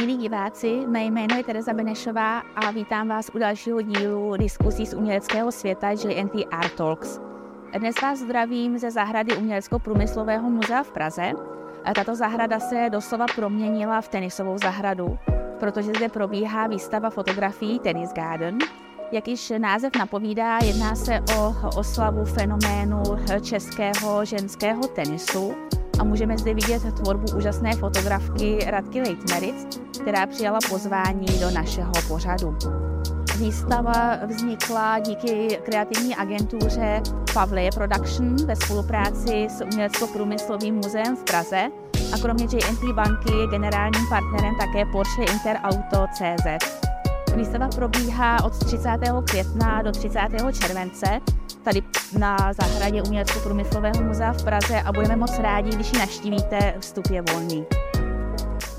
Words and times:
Milí 0.00 0.16
diváci, 0.16 0.86
mé 0.86 1.04
jméno 1.04 1.36
je 1.36 1.44
Tereza 1.44 1.72
Benešová 1.72 2.38
a 2.38 2.70
vítám 2.70 3.08
vás 3.08 3.30
u 3.34 3.38
dalšího 3.38 3.82
dílu 3.82 4.36
diskusí 4.36 4.86
z 4.86 4.94
uměleckého 4.94 5.52
světa 5.52 5.94
GNT 5.94 6.34
Art 6.50 6.72
Talks. 6.72 7.20
Dnes 7.78 8.02
vás 8.02 8.18
zdravím 8.18 8.78
ze 8.78 8.90
zahrady 8.90 9.36
Umělecko-průmyslového 9.36 10.50
muzea 10.50 10.82
v 10.82 10.90
Praze. 10.90 11.32
Tato 11.94 12.14
zahrada 12.14 12.60
se 12.60 12.86
doslova 12.90 13.26
proměnila 13.34 14.00
v 14.00 14.08
tenisovou 14.08 14.58
zahradu, 14.58 15.18
protože 15.60 15.92
zde 15.96 16.08
probíhá 16.08 16.66
výstava 16.66 17.10
fotografií 17.10 17.78
Tennis 17.78 18.12
Garden. 18.12 18.58
Jak 19.12 19.28
již 19.28 19.52
název 19.58 19.92
napovídá, 19.98 20.58
jedná 20.64 20.94
se 20.94 21.20
o 21.38 21.54
oslavu 21.76 22.24
fenoménu 22.24 23.02
českého 23.42 24.24
ženského 24.24 24.88
tenisu, 24.88 25.54
a 25.98 26.04
můžeme 26.04 26.38
zde 26.38 26.54
vidět 26.54 26.82
tvorbu 26.94 27.36
úžasné 27.36 27.72
fotografky 27.72 28.58
Radky 28.66 29.00
Leitmeric, 29.00 29.80
která 30.02 30.26
přijala 30.26 30.58
pozvání 30.70 31.26
do 31.40 31.50
našeho 31.50 31.92
pořadu. 32.08 32.56
Výstava 33.38 34.16
vznikla 34.26 34.98
díky 34.98 35.58
kreativní 35.62 36.16
agentuře 36.16 37.02
Pavleje 37.34 37.70
Production 37.74 38.36
ve 38.46 38.56
spolupráci 38.56 39.46
s 39.50 39.64
Umělecko-průmyslovým 39.64 40.74
muzeem 40.74 41.16
v 41.16 41.24
Praze 41.24 41.70
a 42.14 42.18
kromě 42.18 42.44
JNT 42.44 42.94
banky 42.94 43.32
je 43.32 43.46
generálním 43.46 44.08
partnerem 44.08 44.54
také 44.58 44.84
Porsche 44.92 45.22
Interauto 45.22 46.06
CZ. 46.12 46.74
Výstava 47.36 47.68
probíhá 47.68 48.44
od 48.44 48.64
30. 48.64 48.88
května 49.30 49.82
do 49.82 49.92
30. 49.92 50.20
července 50.60 51.20
tady 51.64 51.82
na 52.18 52.36
zahradě 52.60 53.02
Umělecko-průmyslového 53.02 54.04
muzea 54.04 54.32
v 54.32 54.44
Praze 54.44 54.80
a 54.80 54.92
budeme 54.92 55.16
moc 55.16 55.38
rádi, 55.38 55.70
když 55.70 55.92
ji 55.92 55.98
naštívíte, 55.98 56.74
vstup 56.80 57.10
je 57.10 57.22
volný. 57.22 57.66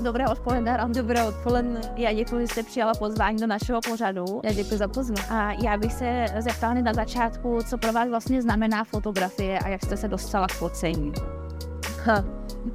Dobré 0.00 0.28
odpoledne, 0.28 0.76
Ram. 0.76 0.92
Dobré 0.92 1.24
odpoledne. 1.24 1.80
Já 1.96 2.12
děkuji, 2.12 2.40
že 2.40 2.46
jste 2.46 2.62
přijala 2.62 2.92
pozvání 2.94 3.38
do 3.38 3.46
našeho 3.46 3.80
pořadu. 3.90 4.24
Já 4.44 4.52
děkuji 4.52 4.78
za 4.78 4.88
pozvání. 4.88 5.28
A 5.30 5.52
já 5.52 5.76
bych 5.76 5.92
se 5.92 6.26
zeptala 6.38 6.74
na 6.74 6.92
začátku, 6.92 7.58
co 7.70 7.78
pro 7.78 7.92
vás 7.92 8.08
vlastně 8.08 8.42
znamená 8.42 8.84
fotografie 8.84 9.58
a 9.58 9.68
jak 9.68 9.84
jste 9.84 9.96
se 9.96 10.08
dostala 10.08 10.46
k 10.46 10.52
focení. 10.52 11.12
Ha, 12.04 12.24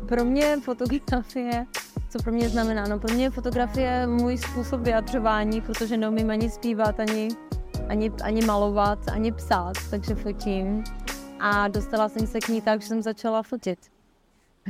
pro 0.07 0.25
mě 0.25 0.57
fotografie 0.63 1.65
co 2.11 2.23
pro 2.23 2.31
mě 2.31 2.49
znamená? 2.49 2.87
No 2.87 2.99
pro 2.99 3.13
mě 3.13 3.29
fotografie 3.29 4.07
můj 4.07 4.37
způsob 4.37 4.81
vyjadřování, 4.81 5.61
protože 5.61 5.97
neumím 5.97 6.29
ani 6.29 6.49
zpívat, 6.49 6.99
ani, 6.99 7.29
ani, 7.91 8.11
ani 8.23 8.45
malovat, 8.45 9.07
ani 9.07 9.31
psát, 9.31 9.73
takže 9.89 10.15
fotím. 10.15 10.83
A 11.39 11.67
dostala 11.67 12.09
jsem 12.09 12.27
se 12.27 12.39
k 12.39 12.47
ní 12.47 12.61
tak, 12.61 12.81
že 12.81 12.87
jsem 12.87 13.01
začala 13.01 13.43
fotit. 13.43 13.79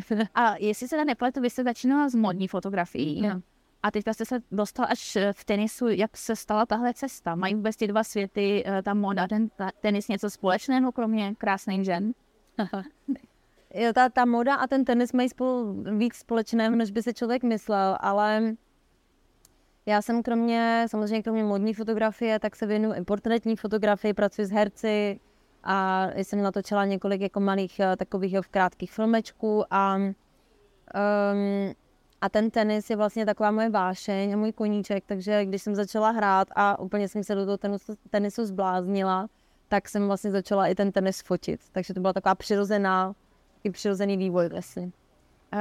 A 0.36 0.55
jestli 0.59 0.88
se 0.88 1.05
nepletu, 1.05 1.41
vy 1.41 1.50
jste 1.50 1.63
začínala 1.63 2.09
s 2.09 2.16
modní 2.16 2.47
fotografií. 2.47 3.22
No. 3.22 3.41
A 3.83 3.91
teďka 3.91 4.13
jste 4.13 4.25
se 4.25 4.39
dostal 4.52 4.86
až 4.89 5.17
v 5.31 5.45
tenisu. 5.45 5.88
Jak 5.88 6.17
se 6.17 6.36
stala 6.36 6.66
tahle 6.66 6.94
cesta? 6.94 7.36
Mají 7.36 7.55
vůbec 7.55 7.75
ty 7.75 7.88
dva 7.88 8.03
světy, 8.03 8.63
eh, 8.66 8.81
ta 8.81 8.94
moda, 8.94 9.28
ten 9.28 9.50
tenis 9.81 10.08
něco 10.08 10.30
společného, 10.30 10.91
kromě 10.91 11.35
krásných 11.35 11.85
žen? 11.85 12.13
jo, 13.73 13.94
ta, 13.94 14.09
ta 14.09 14.25
moda 14.25 14.56
a 14.56 14.67
ten 14.67 14.85
tenis 14.85 15.13
mají 15.13 15.30
spolu 15.30 15.83
víc 15.97 16.16
společného, 16.16 16.75
než 16.75 16.91
by 16.91 17.03
se 17.03 17.13
člověk 17.13 17.44
myslel, 17.44 17.97
ale 18.00 18.56
já 19.86 20.02
jsem 20.02 20.24
kromě, 20.24 20.86
samozřejmě 20.90 21.24
kromě 21.24 21.44
modní 21.44 21.74
fotografie, 21.74 22.40
tak 22.40 22.56
se 22.56 22.66
věnuju 22.66 22.94
i 22.96 23.04
portrétní 23.04 23.56
fotografii, 23.56 24.14
pracuji 24.14 24.46
s 24.46 24.52
herci 24.52 25.20
a 25.64 26.08
jsem 26.16 26.42
natočila 26.42 26.86
několik 26.86 27.22
jako 27.22 27.40
malých 27.40 27.80
eh, 27.80 27.96
takových 27.96 28.36
v 28.42 28.48
krátkých 28.48 28.92
filmečků 28.92 29.64
a 29.74 29.96
um, 29.96 30.16
a 32.22 32.30
ten 32.30 32.52
tenis 32.52 32.90
je 32.90 32.96
vlastně 32.96 33.26
taková 33.26 33.52
moje 33.52 33.70
vášeň 33.70 34.34
a 34.34 34.38
můj 34.38 34.52
koníček, 34.52 35.04
takže 35.06 35.46
když 35.46 35.62
jsem 35.62 35.76
začala 35.76 36.09
hrát 36.09 36.48
a 36.56 36.80
úplně 36.80 37.08
jsem 37.08 37.24
se 37.24 37.36
do 37.36 37.46
toho 37.46 37.58
tenisu, 37.58 37.94
tenisu 38.09 38.46
zbláznila, 38.46 39.28
tak 39.68 39.90
jsem 39.90 40.08
vlastně 40.08 40.32
začala 40.32 40.68
i 40.68 40.76
ten 40.76 40.91
tenis 40.91 41.22
fotit. 41.22 41.62
Takže 41.72 41.94
to 41.94 42.00
byla 42.00 42.14
taková 42.14 42.36
přirozená 42.36 43.14
i 43.64 43.70
přirozený 43.70 44.18
vývoj 44.18 44.50
vlastně. 44.50 44.91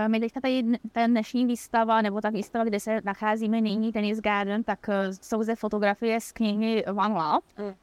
My 0.08 0.20
teďka 0.20 0.40
tady 0.40 0.62
ta 0.92 1.06
dnešní 1.06 1.46
výstava, 1.46 2.02
nebo 2.02 2.20
ta 2.20 2.30
výstava, 2.30 2.64
kde 2.64 2.80
se 2.80 3.00
nacházíme 3.04 3.60
nyní, 3.60 3.92
Tennis 3.92 4.20
Garden, 4.20 4.64
tak 4.64 4.88
eh, 4.88 5.12
jsou 5.12 5.42
zde 5.42 5.56
fotografie 5.56 6.20
z 6.20 6.32
knihy 6.32 6.84
One 6.84 7.14
Love. 7.14 7.40
Mm. 7.58 7.74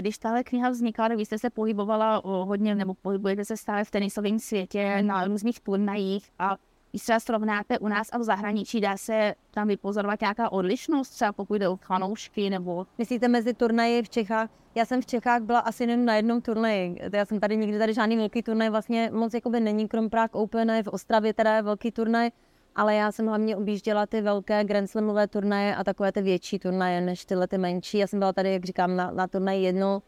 Když 0.00 0.18
tahle 0.18 0.44
kniha 0.44 0.70
vznikla, 0.70 1.08
tak 1.08 1.16
vy 1.16 1.26
jste 1.26 1.38
se 1.38 1.50
pohybovala 1.50 2.22
hodně, 2.24 2.74
nebo 2.74 2.94
pohybujete 2.94 3.44
se 3.44 3.56
stále 3.56 3.84
v 3.84 3.90
tenisovém 3.90 4.38
světě 4.38 5.02
na 5.02 5.24
různých 5.24 5.60
turnajích 5.60 6.30
a 6.38 6.56
když 6.96 7.02
třeba 7.02 7.20
srovnáte 7.20 7.78
u 7.78 7.88
nás 7.88 8.08
a 8.12 8.18
v 8.18 8.22
zahraničí, 8.22 8.80
dá 8.80 8.96
se 8.96 9.34
tam 9.50 9.68
vypozorovat 9.68 10.20
nějaká 10.20 10.52
odlišnost, 10.52 11.10
třeba 11.10 11.32
pokud 11.32 11.54
jde 11.54 11.68
o 11.68 11.76
fanoušky 11.76 12.50
nebo... 12.50 12.86
Myslíte 12.98 13.28
mezi 13.28 13.54
turnaji 13.54 14.02
v 14.02 14.08
Čechách? 14.08 14.50
Já 14.74 14.84
jsem 14.84 15.02
v 15.02 15.06
Čechách 15.06 15.42
byla 15.42 15.58
asi 15.58 15.84
jen 15.84 16.04
na 16.04 16.14
jednom 16.14 16.40
turnaji. 16.40 16.96
Já 17.12 17.24
jsem 17.24 17.40
tady 17.40 17.56
nikdy 17.56 17.78
tady 17.78 17.94
žádný 17.94 18.16
velký 18.16 18.42
turnaj 18.42 18.70
vlastně 18.70 19.10
moc 19.12 19.34
jakoby 19.34 19.60
není, 19.60 19.88
krom 19.88 20.10
Prague 20.10 20.42
Open, 20.42 20.82
v 20.82 20.88
Ostravě 20.88 21.34
teda 21.34 21.56
je 21.56 21.62
velký 21.62 21.90
turnaj, 21.90 22.30
ale 22.74 22.94
já 22.94 23.12
jsem 23.12 23.26
hlavně 23.26 23.56
objížděla 23.56 24.06
ty 24.06 24.20
velké 24.20 24.64
Grand 24.64 24.90
Slamové 24.90 25.28
turnaje 25.28 25.76
a 25.76 25.84
takové 25.84 26.12
ty 26.12 26.22
větší 26.22 26.58
turnaje 26.58 27.00
než 27.00 27.24
tyhle 27.24 27.48
ty 27.48 27.58
menší. 27.58 27.98
Já 27.98 28.06
jsem 28.06 28.18
byla 28.18 28.32
tady, 28.32 28.52
jak 28.52 28.64
říkám, 28.64 28.96
na, 28.96 29.10
na 29.10 29.26
turnaji 29.26 29.62
jednou 29.62 30.02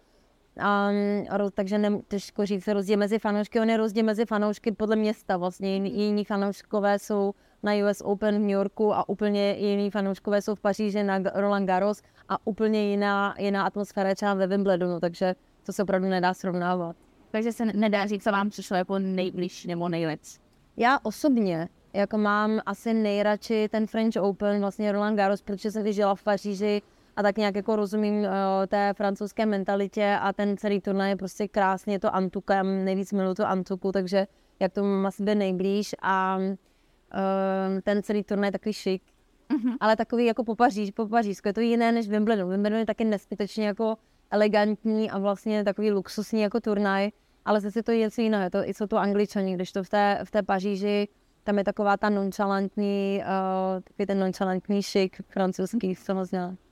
Um, 0.58 1.50
takže 1.54 1.78
ne, 1.78 2.00
těžko 2.08 2.46
říct 2.46 2.68
rozdíl 2.68 2.98
mezi 2.98 3.18
fanoušky. 3.18 3.60
On 3.60 3.70
je 3.70 3.76
rozdíl 3.76 4.04
mezi 4.04 4.26
fanoušky 4.26 4.72
podle 4.72 4.96
města. 4.96 5.36
Vlastně 5.36 5.74
jiní, 5.74 5.90
mhm. 5.90 6.00
jiní 6.00 6.24
fanouškové 6.24 6.98
jsou 6.98 7.34
na 7.62 7.72
US 7.72 8.00
Open 8.00 8.34
v 8.34 8.40
New 8.40 8.50
Yorku 8.50 8.94
a 8.94 9.08
úplně 9.08 9.52
jiní 9.58 9.90
fanouškové 9.90 10.42
jsou 10.42 10.54
v 10.54 10.60
Paříži 10.60 11.02
na 11.02 11.18
Roland 11.34 11.66
Garros 11.66 12.02
a 12.28 12.46
úplně 12.46 12.90
jiná, 12.90 13.34
jiná 13.38 13.66
atmosféra 13.66 14.14
třeba 14.14 14.34
ve 14.34 14.46
Wimbledonu, 14.46 15.00
takže 15.00 15.34
to 15.66 15.72
se 15.72 15.82
opravdu 15.82 16.08
nedá 16.08 16.34
srovnávat. 16.34 16.96
Takže 17.30 17.52
se 17.52 17.64
nedá 17.64 18.06
říct, 18.06 18.24
co 18.24 18.32
vám 18.32 18.50
přišlo 18.50 18.76
jako 18.76 18.98
nejbližší 18.98 19.68
nebo 19.68 19.88
nejlec. 19.88 20.38
Já 20.76 20.98
osobně 21.02 21.68
jako 21.92 22.18
mám 22.18 22.60
asi 22.66 22.94
nejradši 22.94 23.68
ten 23.68 23.86
French 23.86 24.16
Open, 24.20 24.60
vlastně 24.60 24.92
Roland 24.92 25.16
Garros, 25.16 25.42
protože 25.42 25.70
jsem 25.70 25.92
žila 25.92 26.14
v 26.14 26.22
Paříži 26.22 26.82
a 27.18 27.22
tak 27.22 27.38
nějak 27.38 27.56
jako 27.56 27.76
rozumím 27.76 28.14
uh, 28.14 28.26
té 28.68 28.94
francouzské 28.96 29.46
mentalitě 29.46 30.18
a 30.20 30.32
ten 30.32 30.56
celý 30.56 30.80
turnaj 30.80 31.10
je 31.10 31.16
prostě 31.16 31.48
krásný, 31.48 31.92
je 31.92 31.98
to 31.98 32.14
Antuka, 32.14 32.54
já 32.54 32.62
nejvíc 32.62 33.12
miluji 33.12 33.34
tu 33.34 33.44
Antuku, 33.44 33.92
takže 33.92 34.26
jak 34.60 34.72
tomu 34.72 34.88
mám 34.88 35.06
asi 35.06 35.22
nejblíž 35.22 35.94
a 36.02 36.38
uh, 36.38 37.80
ten 37.82 38.02
celý 38.02 38.24
turnaj 38.24 38.48
je 38.48 38.52
takový 38.52 38.72
šik, 38.72 39.02
mm-hmm. 39.50 39.76
ale 39.80 39.96
takový 39.96 40.26
jako 40.26 40.44
po 40.44 40.54
Paříž, 40.54 40.90
po 40.90 41.06
Pařížsku, 41.06 41.48
je 41.48 41.52
to 41.52 41.60
jiné 41.60 41.92
než 41.92 42.08
Wimbledon. 42.08 42.50
Wimbledon 42.50 42.78
je 42.78 42.86
taky 42.86 43.04
neskutečně 43.04 43.66
jako 43.66 43.96
elegantní 44.30 45.10
a 45.10 45.18
vlastně 45.18 45.64
takový 45.64 45.90
luxusní 45.90 46.40
jako 46.40 46.60
turnaj, 46.60 47.10
ale 47.44 47.60
zase 47.60 47.82
to 47.82 47.90
je 47.90 47.98
něco 47.98 48.20
jiného, 48.20 48.50
to, 48.50 48.58
jsou 48.62 48.86
to 48.86 48.96
angličani, 48.98 49.54
když 49.54 49.72
to 49.72 49.82
v 49.84 49.88
té, 49.88 50.20
v 50.24 50.30
té 50.30 50.42
Paříži 50.42 51.08
tam 51.44 51.58
je 51.58 51.64
taková 51.64 51.96
ta 51.96 52.08
nonchalantní, 52.10 53.22
uh, 53.22 53.82
takový 53.82 54.06
ten 54.06 54.18
nonchalantní 54.20 54.82
šik 54.82 55.16
francouzský, 55.28 55.94
samozřejmě. 55.94 56.67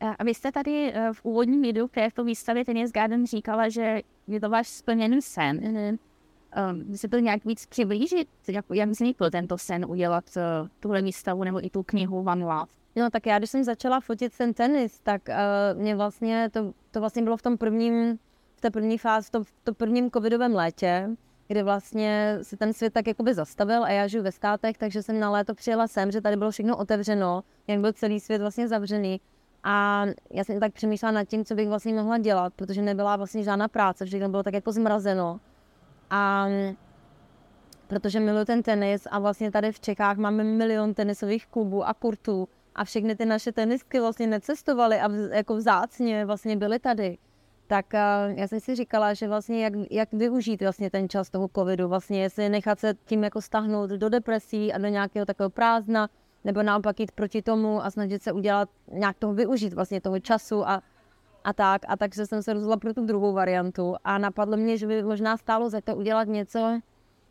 A 0.00 0.24
vy 0.24 0.34
jste 0.34 0.52
tady 0.52 0.92
eh, 0.94 1.12
v 1.12 1.24
úvodním 1.24 1.62
videu 1.62 1.88
které 1.88 2.10
v 2.10 2.14
té 2.14 2.24
výstavě 2.24 2.64
Tennis 2.64 2.92
Garden 2.92 3.26
říkala, 3.26 3.68
že 3.68 4.00
je 4.26 4.40
to 4.40 4.50
váš 4.50 4.68
splněný 4.68 5.22
sen. 5.22 5.58
Mm-hmm. 5.58 5.98
Um, 6.70 6.96
se 6.96 7.08
to 7.08 7.18
nějak 7.18 7.44
víc 7.44 7.66
přiblížit? 7.66 8.28
Jak, 8.48 8.64
jak 8.74 8.88
vznikl 8.88 9.30
tento 9.30 9.58
sen 9.58 9.86
udělat 9.88 10.24
uh, 10.36 10.68
tuhle 10.80 11.02
výstavu 11.02 11.44
nebo 11.44 11.66
i 11.66 11.70
tu 11.70 11.82
knihu 11.82 12.18
One 12.18 12.44
Love? 12.44 12.72
No 12.96 13.10
tak 13.10 13.26
já, 13.26 13.38
když 13.38 13.50
jsem 13.50 13.64
začala 13.64 14.00
fotit 14.00 14.36
ten 14.36 14.54
tenis, 14.54 15.00
tak 15.00 15.22
uh, 15.28 15.80
mě 15.80 15.96
vlastně, 15.96 16.50
to, 16.52 16.72
to 16.90 17.00
vlastně 17.00 17.22
bylo 17.22 17.36
v 17.36 17.42
tom 17.42 17.58
prvním, 17.58 18.18
v 18.56 18.60
té 18.60 18.70
první 18.70 18.98
fázi, 18.98 19.26
v 19.26 19.30
tom, 19.30 19.44
v 19.44 19.52
tom 19.64 19.74
prvním 19.74 20.10
covidovém 20.10 20.54
létě, 20.54 21.10
kdy 21.48 21.62
vlastně 21.62 22.38
se 22.42 22.56
ten 22.56 22.72
svět 22.72 22.92
tak 22.92 23.06
jakoby 23.06 23.34
zastavil 23.34 23.84
a 23.84 23.90
já 23.90 24.06
žiju 24.06 24.22
ve 24.22 24.32
státech, 24.32 24.78
takže 24.78 25.02
jsem 25.02 25.20
na 25.20 25.30
léto 25.30 25.54
přijela 25.54 25.88
sem, 25.88 26.10
že 26.10 26.20
tady 26.20 26.36
bylo 26.36 26.50
všechno 26.50 26.76
otevřeno, 26.76 27.42
jak 27.66 27.80
byl 27.80 27.92
celý 27.92 28.20
svět 28.20 28.40
vlastně 28.40 28.68
zavřený 28.68 29.20
a 29.68 30.06
já 30.30 30.44
jsem 30.44 30.60
tak 30.60 30.72
přemýšlela 30.72 31.12
nad 31.12 31.24
tím, 31.24 31.44
co 31.44 31.54
bych 31.54 31.68
vlastně 31.68 31.94
mohla 31.94 32.18
dělat, 32.18 32.52
protože 32.56 32.82
nebyla 32.82 33.16
vlastně 33.16 33.42
žádná 33.42 33.68
práce, 33.68 34.06
všechno 34.06 34.28
bylo 34.28 34.42
tak 34.42 34.54
jako 34.54 34.72
zmrazeno. 34.72 35.40
A 36.10 36.46
protože 37.86 38.20
miluji 38.20 38.44
ten 38.44 38.62
tenis 38.62 39.08
a 39.10 39.18
vlastně 39.18 39.50
tady 39.50 39.72
v 39.72 39.80
Čechách 39.80 40.16
máme 40.16 40.44
milion 40.44 40.94
tenisových 40.94 41.46
klubů 41.46 41.84
a 41.84 41.94
kurtů 41.94 42.48
a 42.74 42.84
všechny 42.84 43.16
ty 43.16 43.26
naše 43.26 43.52
tenisky 43.52 44.00
vlastně 44.00 44.26
necestovaly 44.26 45.00
a 45.00 45.10
jako 45.32 45.56
vzácně 45.56 46.24
vlastně 46.24 46.56
byly 46.56 46.78
tady. 46.78 47.18
Tak 47.66 47.86
uh, 47.94 48.38
já 48.38 48.48
jsem 48.48 48.60
si 48.60 48.74
říkala, 48.74 49.14
že 49.14 49.28
vlastně 49.28 49.64
jak, 49.64 49.72
jak 49.90 50.12
využít 50.12 50.62
vlastně 50.62 50.90
ten 50.90 51.08
čas 51.08 51.30
toho 51.30 51.48
covidu, 51.56 51.88
vlastně 51.88 52.22
jestli 52.22 52.48
nechat 52.48 52.80
se 52.80 52.94
tím 53.04 53.24
jako 53.24 53.40
stahnout 53.40 53.90
do 53.90 54.08
depresí 54.08 54.72
a 54.72 54.78
do 54.78 54.88
nějakého 54.88 55.26
takového 55.26 55.50
prázdna, 55.50 56.08
nebo 56.46 56.62
naopak 56.62 57.00
jít 57.00 57.12
proti 57.12 57.42
tomu 57.42 57.84
a 57.84 57.90
snažit 57.90 58.22
se 58.22 58.32
udělat, 58.32 58.68
nějak 58.92 59.18
toho 59.18 59.34
využít 59.34 59.72
vlastně 59.72 60.00
toho 60.00 60.20
času 60.20 60.68
a, 60.68 60.82
a 61.44 61.52
tak. 61.52 61.82
A 61.88 61.96
takže 61.96 62.26
jsem 62.26 62.42
se 62.42 62.52
rozhodla 62.52 62.76
pro 62.76 62.94
tu 62.94 63.06
druhou 63.06 63.32
variantu 63.32 63.94
a 64.04 64.18
napadlo 64.18 64.56
mě, 64.56 64.78
že 64.78 64.86
by 64.86 65.02
možná 65.02 65.36
stálo 65.36 65.70
za 65.70 65.80
to 65.80 65.96
udělat 65.96 66.28
něco 66.28 66.80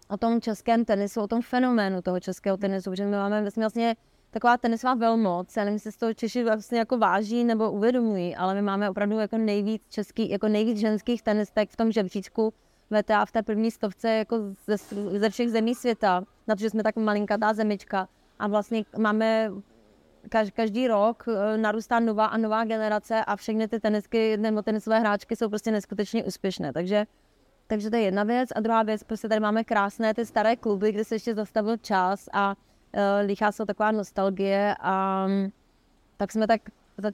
o 0.10 0.18
tom 0.18 0.42
českém 0.42 0.86
tenisu, 0.86 1.22
o 1.22 1.28
tom 1.28 1.42
fenoménu 1.42 2.02
toho 2.02 2.20
českého 2.20 2.58
tenisu, 2.58 2.90
protože 2.90 3.06
my 3.06 3.12
máme 3.12 3.50
vlastně 3.56 3.96
taková 4.32 4.58
tenisová 4.58 4.94
velmoc. 4.94 5.58
Já 5.58 5.64
nevím, 5.64 5.76
jestli 5.76 5.92
z 5.92 5.98
toho 5.98 6.14
Češi 6.14 6.44
vlastně 6.44 6.80
jako 6.80 6.98
váží 6.98 7.44
nebo 7.44 7.72
uvědomují, 7.72 8.36
ale 8.36 8.54
my 8.54 8.62
máme 8.62 8.90
opravdu 8.90 9.20
jako 9.20 9.38
nejvíc 9.38 9.82
český, 9.90 10.30
jako 10.30 10.48
nejvíc 10.48 10.78
ženských 10.78 11.22
tenistek 11.22 11.70
v 11.70 11.76
tom 11.76 11.92
žebříčku 11.92 12.54
VTA 12.92 13.26
v 13.26 13.32
té 13.32 13.44
první 13.44 13.72
stovce 13.72 14.10
jako 14.10 14.38
ze, 14.68 14.78
ze 15.20 15.30
všech 15.30 15.52
zemí 15.52 15.76
světa, 15.76 16.24
na 16.48 16.56
to, 16.56 16.60
že 16.60 16.70
jsme 16.70 16.84
tak 16.84 16.96
malinkatá 16.96 17.54
zemička 17.54 18.08
a 18.40 18.48
vlastně 18.48 18.86
máme 18.98 19.52
každý 20.54 20.88
rok 20.88 21.26
eh, 21.28 21.58
narůstá 21.58 22.00
nová 22.00 22.26
a 22.26 22.38
nová 22.38 22.64
generace 22.64 23.26
a 23.26 23.36
všechny 23.36 23.68
ty 23.68 23.80
tenisky 23.80 24.38
nebo 24.38 24.62
tenisové 24.62 25.00
hráčky 25.00 25.36
jsou 25.36 25.50
prostě 25.50 25.72
neskutečně 25.72 26.24
úspěšné. 26.24 26.74
Takže, 26.74 27.06
takže 27.68 27.90
to 27.90 27.96
je 27.96 28.02
jedna 28.02 28.24
věc. 28.24 28.50
A 28.56 28.60
druhá 28.60 28.84
věc, 28.84 29.04
prostě 29.04 29.30
tady 29.30 29.40
máme 29.40 29.64
krásné 29.64 30.14
ty 30.14 30.26
staré 30.26 30.56
kluby, 30.56 30.92
kde 30.92 31.04
se 31.04 31.16
ještě 31.16 31.36
zastavil 31.36 31.78
čas 31.78 32.30
a 32.34 32.56
uh, 32.56 33.02
líchá 33.26 33.52
se 33.52 33.66
taková 33.66 33.92
nostalgie 33.92 34.76
a 34.80 35.26
um, 35.28 35.52
tak 36.18 36.32
jsme 36.32 36.48
tak 36.48 36.62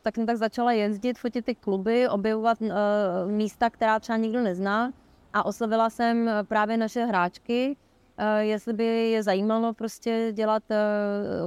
tak 0.01 0.15
jsem 0.15 0.25
tak 0.25 0.37
začala 0.37 0.71
jezdit, 0.71 1.19
fotit 1.19 1.45
ty 1.45 1.55
kluby, 1.55 2.09
objevovat 2.09 2.61
uh, 2.61 2.69
místa, 3.25 3.69
která 3.69 3.99
třeba 3.99 4.17
nikdo 4.17 4.41
nezná 4.41 4.93
a 5.33 5.45
oslovila 5.45 5.89
jsem 5.89 6.29
právě 6.47 6.77
naše 6.77 7.05
hráčky, 7.05 7.75
Eh, 7.75 7.90
jestli 8.39 8.73
by 8.73 8.85
je 8.85 9.23
zajímalo 9.23 9.73
prostě 9.73 10.29
dělat, 10.33 10.63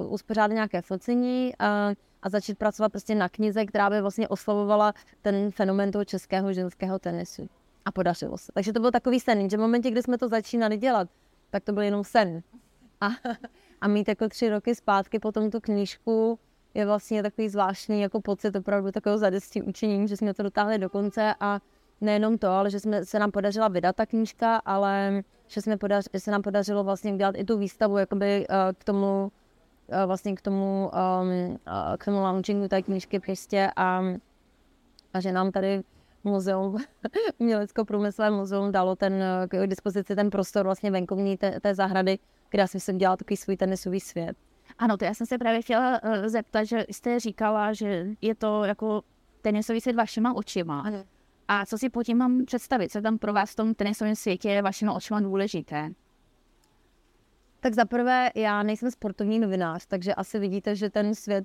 uh, 0.04 0.12
uspořádat 0.12 0.54
nějaké 0.54 0.82
focení 0.82 1.52
a, 1.58 1.90
a 2.22 2.28
začít 2.28 2.58
pracovat 2.58 2.88
prostě 2.88 3.14
na 3.14 3.28
knize, 3.28 3.64
která 3.64 3.90
by 3.90 4.00
vlastně 4.00 4.28
oslovovala 4.28 4.92
ten 5.22 5.50
fenomén 5.50 5.90
toho 5.90 6.04
českého 6.04 6.52
ženského 6.52 6.98
tenisu. 6.98 7.48
A 7.84 7.92
podařilo 7.92 8.38
se. 8.38 8.52
Takže 8.54 8.72
to 8.72 8.80
byl 8.80 8.90
takový 8.90 9.20
sen, 9.20 9.50
že 9.50 9.56
v 9.56 9.60
momentě, 9.60 9.90
kdy 9.90 10.02
jsme 10.02 10.18
to 10.18 10.28
začínali 10.28 10.76
dělat, 10.76 11.08
tak 11.50 11.64
to 11.64 11.72
byl 11.72 11.82
jenom 11.82 12.04
sen. 12.04 12.42
A, 13.00 13.08
a 13.80 13.88
mít 13.88 14.08
jako 14.08 14.28
tři 14.28 14.48
roky 14.48 14.74
zpátky 14.74 15.18
potom 15.18 15.50
tu 15.50 15.60
knížku 15.60 16.38
je 16.74 16.86
vlastně 16.86 17.22
takový 17.22 17.48
zvláštní 17.48 18.00
jako 18.00 18.20
pocit 18.20 18.56
opravdu 18.56 18.92
takového 18.92 19.18
zadestí 19.18 19.62
učinění, 19.62 20.08
že 20.08 20.16
jsme 20.16 20.34
to 20.34 20.42
dotáhli 20.42 20.78
do 20.78 20.90
konce 20.90 21.34
a 21.40 21.60
nejenom 22.00 22.38
to, 22.38 22.48
ale 22.48 22.70
že 22.70 22.80
jsme, 22.80 23.04
se 23.04 23.18
nám 23.18 23.30
podařila 23.30 23.68
vydat 23.68 23.96
ta 23.96 24.06
knížka, 24.06 24.56
ale 24.56 25.22
že, 25.46 25.62
jsme 25.62 25.76
podař, 25.76 26.04
že 26.14 26.20
se 26.20 26.30
nám 26.30 26.42
podařilo 26.42 26.84
vlastně 26.84 27.14
udělat 27.14 27.34
i 27.38 27.44
tu 27.44 27.58
výstavu 27.58 27.98
jakoby, 27.98 28.46
uh, 28.50 28.56
k 28.78 28.84
tomu 28.84 29.32
uh, 29.86 29.96
vlastně 30.06 30.34
k 30.34 30.40
tomu, 30.40 30.90
um, 31.22 31.50
uh, 31.50 31.96
k 31.98 32.04
tomu 32.04 32.20
launchingu 32.20 32.68
té 32.68 32.82
knížky 32.82 33.20
prostě 33.20 33.70
a, 33.76 34.02
a 35.14 35.20
že 35.20 35.32
nám 35.32 35.52
tady 35.52 35.82
muzeum, 36.24 36.76
umělecko-průmyslové 37.38 38.30
muzeum 38.30 38.72
dalo 38.72 38.96
ten, 38.96 39.24
k 39.48 39.66
dispozici 39.66 40.16
ten 40.16 40.30
prostor 40.30 40.64
vlastně 40.64 40.90
venkovní 40.90 41.36
té, 41.36 41.60
té 41.60 41.74
zahrady, 41.74 42.18
kde 42.50 42.60
já 42.60 42.66
jsem 42.66 42.80
si 42.80 42.92
dělala 42.92 43.16
takový 43.16 43.36
svůj 43.36 43.56
tenisový 43.56 44.00
svět. 44.00 44.36
Ano, 44.78 44.96
to 44.96 45.04
já 45.04 45.14
jsem 45.14 45.26
se 45.26 45.38
právě 45.38 45.62
chtěla 45.62 46.00
zeptat, 46.26 46.64
že 46.64 46.86
jste 46.90 47.20
říkala, 47.20 47.72
že 47.72 48.06
je 48.20 48.34
to 48.34 48.64
jako 48.64 49.02
tenisový 49.42 49.80
svět 49.80 49.96
vašima 49.96 50.34
očima. 50.34 50.80
Ano. 50.80 51.04
A 51.48 51.66
co 51.66 51.78
si 51.78 51.88
pod 51.88 52.02
tím 52.02 52.18
mám 52.18 52.44
představit? 52.44 52.92
Co 52.92 53.00
tam 53.00 53.18
pro 53.18 53.32
vás 53.32 53.52
v 53.52 53.56
tom 53.56 53.74
tenisovém 53.74 54.14
světě 54.14 54.48
je 54.48 54.62
vašima 54.62 54.92
očima 54.92 55.20
důležité? 55.20 55.90
Tak 57.60 57.74
zaprvé, 57.74 58.30
já 58.34 58.62
nejsem 58.62 58.90
sportovní 58.90 59.38
novinář, 59.38 59.86
takže 59.86 60.14
asi 60.14 60.38
vidíte, 60.38 60.76
že 60.76 60.90
ten 60.90 61.14
svět 61.14 61.44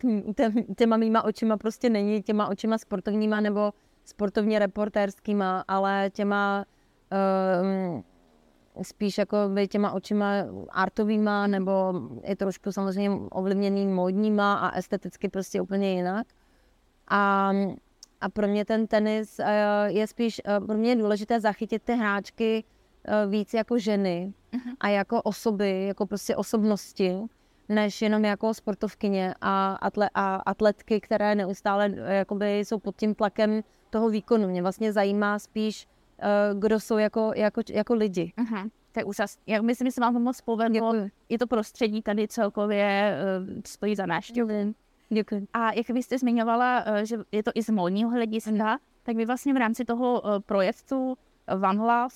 těma 0.77 0.97
mýma 0.97 1.23
očima 1.23 1.57
prostě 1.57 1.89
není 1.89 2.21
těma 2.21 2.47
očima 2.47 2.77
sportovníma 2.77 3.39
nebo 3.39 3.73
sportovně 4.05 4.59
reportérskýma, 4.59 5.63
ale 5.67 6.09
těma 6.13 6.65
um, 7.61 8.03
spíš 8.81 9.17
jako 9.17 9.37
by 9.53 9.67
těma 9.67 9.91
očima 9.91 10.31
artovýma 10.69 11.47
nebo 11.47 11.93
je 12.23 12.35
trošku 12.35 12.71
samozřejmě 12.71 13.09
ovlivněný 13.31 13.87
módníma 13.87 14.53
a 14.53 14.77
esteticky 14.77 15.29
prostě 15.29 15.61
úplně 15.61 15.93
jinak. 15.93 16.27
A 17.07 17.51
a 18.21 18.29
pro 18.29 18.47
mě 18.47 18.65
ten 18.65 18.87
tenis 18.87 19.39
eh, 19.39 19.87
je 19.87 20.07
spíš, 20.07 20.41
eh, 20.45 20.59
pro 20.59 20.77
mě 20.77 20.89
je 20.89 20.95
důležité 20.95 21.39
zachytit 21.39 21.83
ty 21.83 21.93
hráčky 21.93 22.63
eh, 23.05 23.27
víc 23.27 23.53
jako 23.53 23.79
ženy 23.79 24.33
uh-huh. 24.53 24.75
a 24.79 24.87
jako 24.87 25.21
osoby, 25.21 25.85
jako 25.87 26.05
prostě 26.05 26.35
osobnosti, 26.35 27.17
než 27.69 28.01
jenom 28.01 28.25
jako 28.25 28.53
sportovkyně 28.53 29.33
a, 29.41 29.73
atle, 29.73 30.09
a 30.13 30.35
atletky, 30.35 31.01
které 31.01 31.35
neustále 31.35 31.91
jakoby 32.07 32.59
jsou 32.59 32.79
pod 32.79 32.95
tím 32.95 33.15
tlakem 33.15 33.63
toho 33.89 34.09
výkonu. 34.09 34.47
Mě 34.47 34.61
vlastně 34.61 34.93
zajímá 34.93 35.39
spíš, 35.39 35.87
kdo 36.53 36.79
jsou 36.79 36.97
jako, 36.97 37.31
jako, 37.35 37.61
jako 37.69 37.93
lidi. 37.93 38.33
Uh-huh. 38.37 38.69
To 38.91 38.99
je 38.99 39.03
úžas. 39.03 39.37
Já 39.47 39.61
myslím, 39.61 39.87
že 39.87 39.91
se 39.91 40.01
vám 40.01 40.13
to 40.13 40.19
moc 40.19 40.41
povedlo. 40.41 40.93
Je 41.29 41.39
to 41.39 41.47
prostředí 41.47 42.01
tady 42.01 42.27
celkově 42.27 43.17
stojí 43.65 43.95
za 43.95 44.05
návštěvu. 44.05 44.73
Děkuji. 45.09 45.47
A 45.53 45.71
jak 45.73 45.89
vy 45.89 46.03
jste 46.03 46.17
zmiňovala, 46.17 46.83
eh, 46.85 47.05
že 47.05 47.17
je 47.31 47.43
to 47.43 47.51
i 47.55 47.63
z 47.63 47.69
módního 47.69 48.09
hlediska, 48.09 48.79
tak 49.03 49.15
vy 49.15 49.25
vlastně 49.25 49.53
v 49.53 49.57
rámci 49.57 49.85
toho 49.85 50.21
eh, 50.25 50.39
projektu 50.39 51.17
One 51.69 51.79
Love 51.79 52.15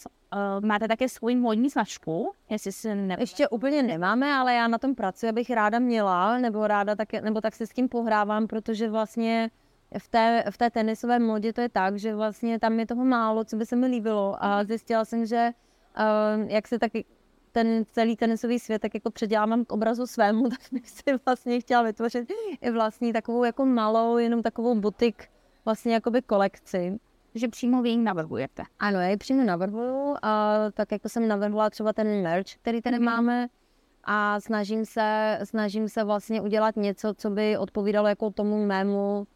máte 0.65 0.87
také 0.87 1.09
svůj 1.09 1.35
módní 1.35 1.69
značku, 1.69 2.31
jestli 2.49 2.71
si 2.71 2.95
ne... 2.95 3.17
Ještě 3.19 3.47
úplně 3.47 3.83
nemáme, 3.83 4.33
ale 4.33 4.53
já 4.53 4.67
na 4.67 4.77
tom 4.77 4.95
pracuji, 4.95 5.29
abych 5.29 5.49
ráda 5.49 5.79
měla, 5.79 6.37
nebo 6.37 6.67
ráda 6.67 6.95
tak, 6.95 7.13
nebo 7.13 7.41
tak 7.41 7.55
si 7.55 7.67
s 7.67 7.69
tím 7.69 7.89
pohrávám, 7.89 8.47
protože 8.47 8.89
vlastně 8.89 9.49
v 9.97 10.07
té, 10.07 10.43
v 10.49 10.57
té 10.57 10.69
tenisové 10.69 11.19
modě 11.19 11.53
to 11.53 11.61
je 11.61 11.69
tak, 11.69 11.99
že 11.99 12.15
vlastně 12.15 12.59
tam 12.59 12.79
je 12.79 12.85
toho 12.85 13.05
málo, 13.05 13.43
co 13.43 13.55
by 13.55 13.65
se 13.65 13.75
mi 13.75 13.87
líbilo 13.87 14.35
a 14.39 14.57
mhm. 14.57 14.67
zjistila 14.67 15.05
jsem, 15.05 15.25
že 15.25 15.51
uh, 15.97 16.49
jak 16.51 16.67
se 16.67 16.79
taky 16.79 17.05
ten 17.53 17.83
celý 17.91 18.15
tenisový 18.15 18.59
svět 18.59 18.81
tak 18.81 18.93
jako 18.93 19.11
předělávám 19.11 19.65
k 19.65 19.71
obrazu 19.71 20.07
svému, 20.07 20.49
tak 20.49 20.59
bych 20.71 20.89
si 20.89 21.03
vlastně 21.25 21.59
chtěla 21.59 21.83
vytvořit 21.83 22.31
i 22.61 22.71
vlastní 22.71 23.13
takovou 23.13 23.43
jako 23.43 23.65
malou, 23.65 24.17
jenom 24.17 24.41
takovou 24.41 24.75
butik, 24.75 25.27
vlastně 25.65 25.93
jakoby 25.93 26.21
kolekci. 26.21 26.99
Že 27.35 27.47
přímo 27.47 27.81
vy 27.81 27.89
ji 27.89 27.97
navrhujete. 27.97 28.63
Ano, 28.79 28.99
já 28.99 29.07
ji 29.07 29.17
přímo 29.17 29.43
navrhuju 29.43 30.15
a 30.21 30.57
tak 30.73 30.91
jako 30.91 31.09
jsem 31.09 31.27
navrhla 31.27 31.69
třeba 31.69 31.93
ten 31.93 32.21
merch, 32.21 32.55
který 32.61 32.81
tady 32.81 32.97
mm-hmm. 32.97 33.03
máme 33.03 33.47
a 34.03 34.39
snažím 34.39 34.85
se, 34.85 35.39
snažím 35.43 35.89
se 35.89 36.03
vlastně 36.03 36.41
udělat 36.41 36.75
něco, 36.75 37.13
co 37.13 37.29
by 37.29 37.57
odpovídalo 37.57 38.07
jako 38.07 38.29
tomu 38.29 38.65
mému, 38.65 39.27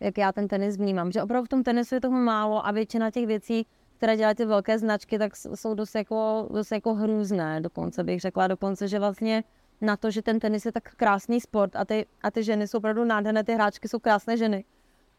jak 0.00 0.18
já 0.18 0.32
ten 0.32 0.48
tenis 0.48 0.76
vnímám. 0.76 1.12
Že 1.12 1.22
opravdu 1.22 1.46
v 1.46 1.48
tom 1.48 1.62
tenisu 1.62 1.94
je 1.94 2.00
toho 2.00 2.18
málo 2.18 2.66
a 2.66 2.72
většina 2.72 3.10
těch 3.10 3.26
věcí 3.26 3.66
které 3.96 4.16
dělají 4.16 4.34
ty 4.36 4.44
velké 4.44 4.78
značky, 4.78 5.18
tak 5.18 5.36
jsou 5.36 5.74
dost 5.74 5.94
jako, 5.94 6.48
dost 6.52 6.72
jako 6.72 6.94
hrůzné 6.94 7.60
dokonce, 7.60 8.04
bych 8.04 8.20
řekla. 8.20 8.46
Dokonce, 8.46 8.88
že 8.88 8.98
vlastně 8.98 9.44
na 9.80 9.96
to, 9.96 10.10
že 10.10 10.22
ten 10.22 10.40
tenis 10.40 10.66
je 10.66 10.72
tak 10.72 10.94
krásný 10.94 11.40
sport 11.40 11.76
a 11.76 11.84
ty, 11.84 12.06
a 12.22 12.30
ty 12.30 12.42
ženy 12.42 12.68
jsou 12.68 12.78
opravdu 12.78 13.04
nádherné, 13.04 13.44
ty 13.44 13.54
hráčky 13.54 13.88
jsou 13.88 13.98
krásné 13.98 14.36
ženy, 14.36 14.64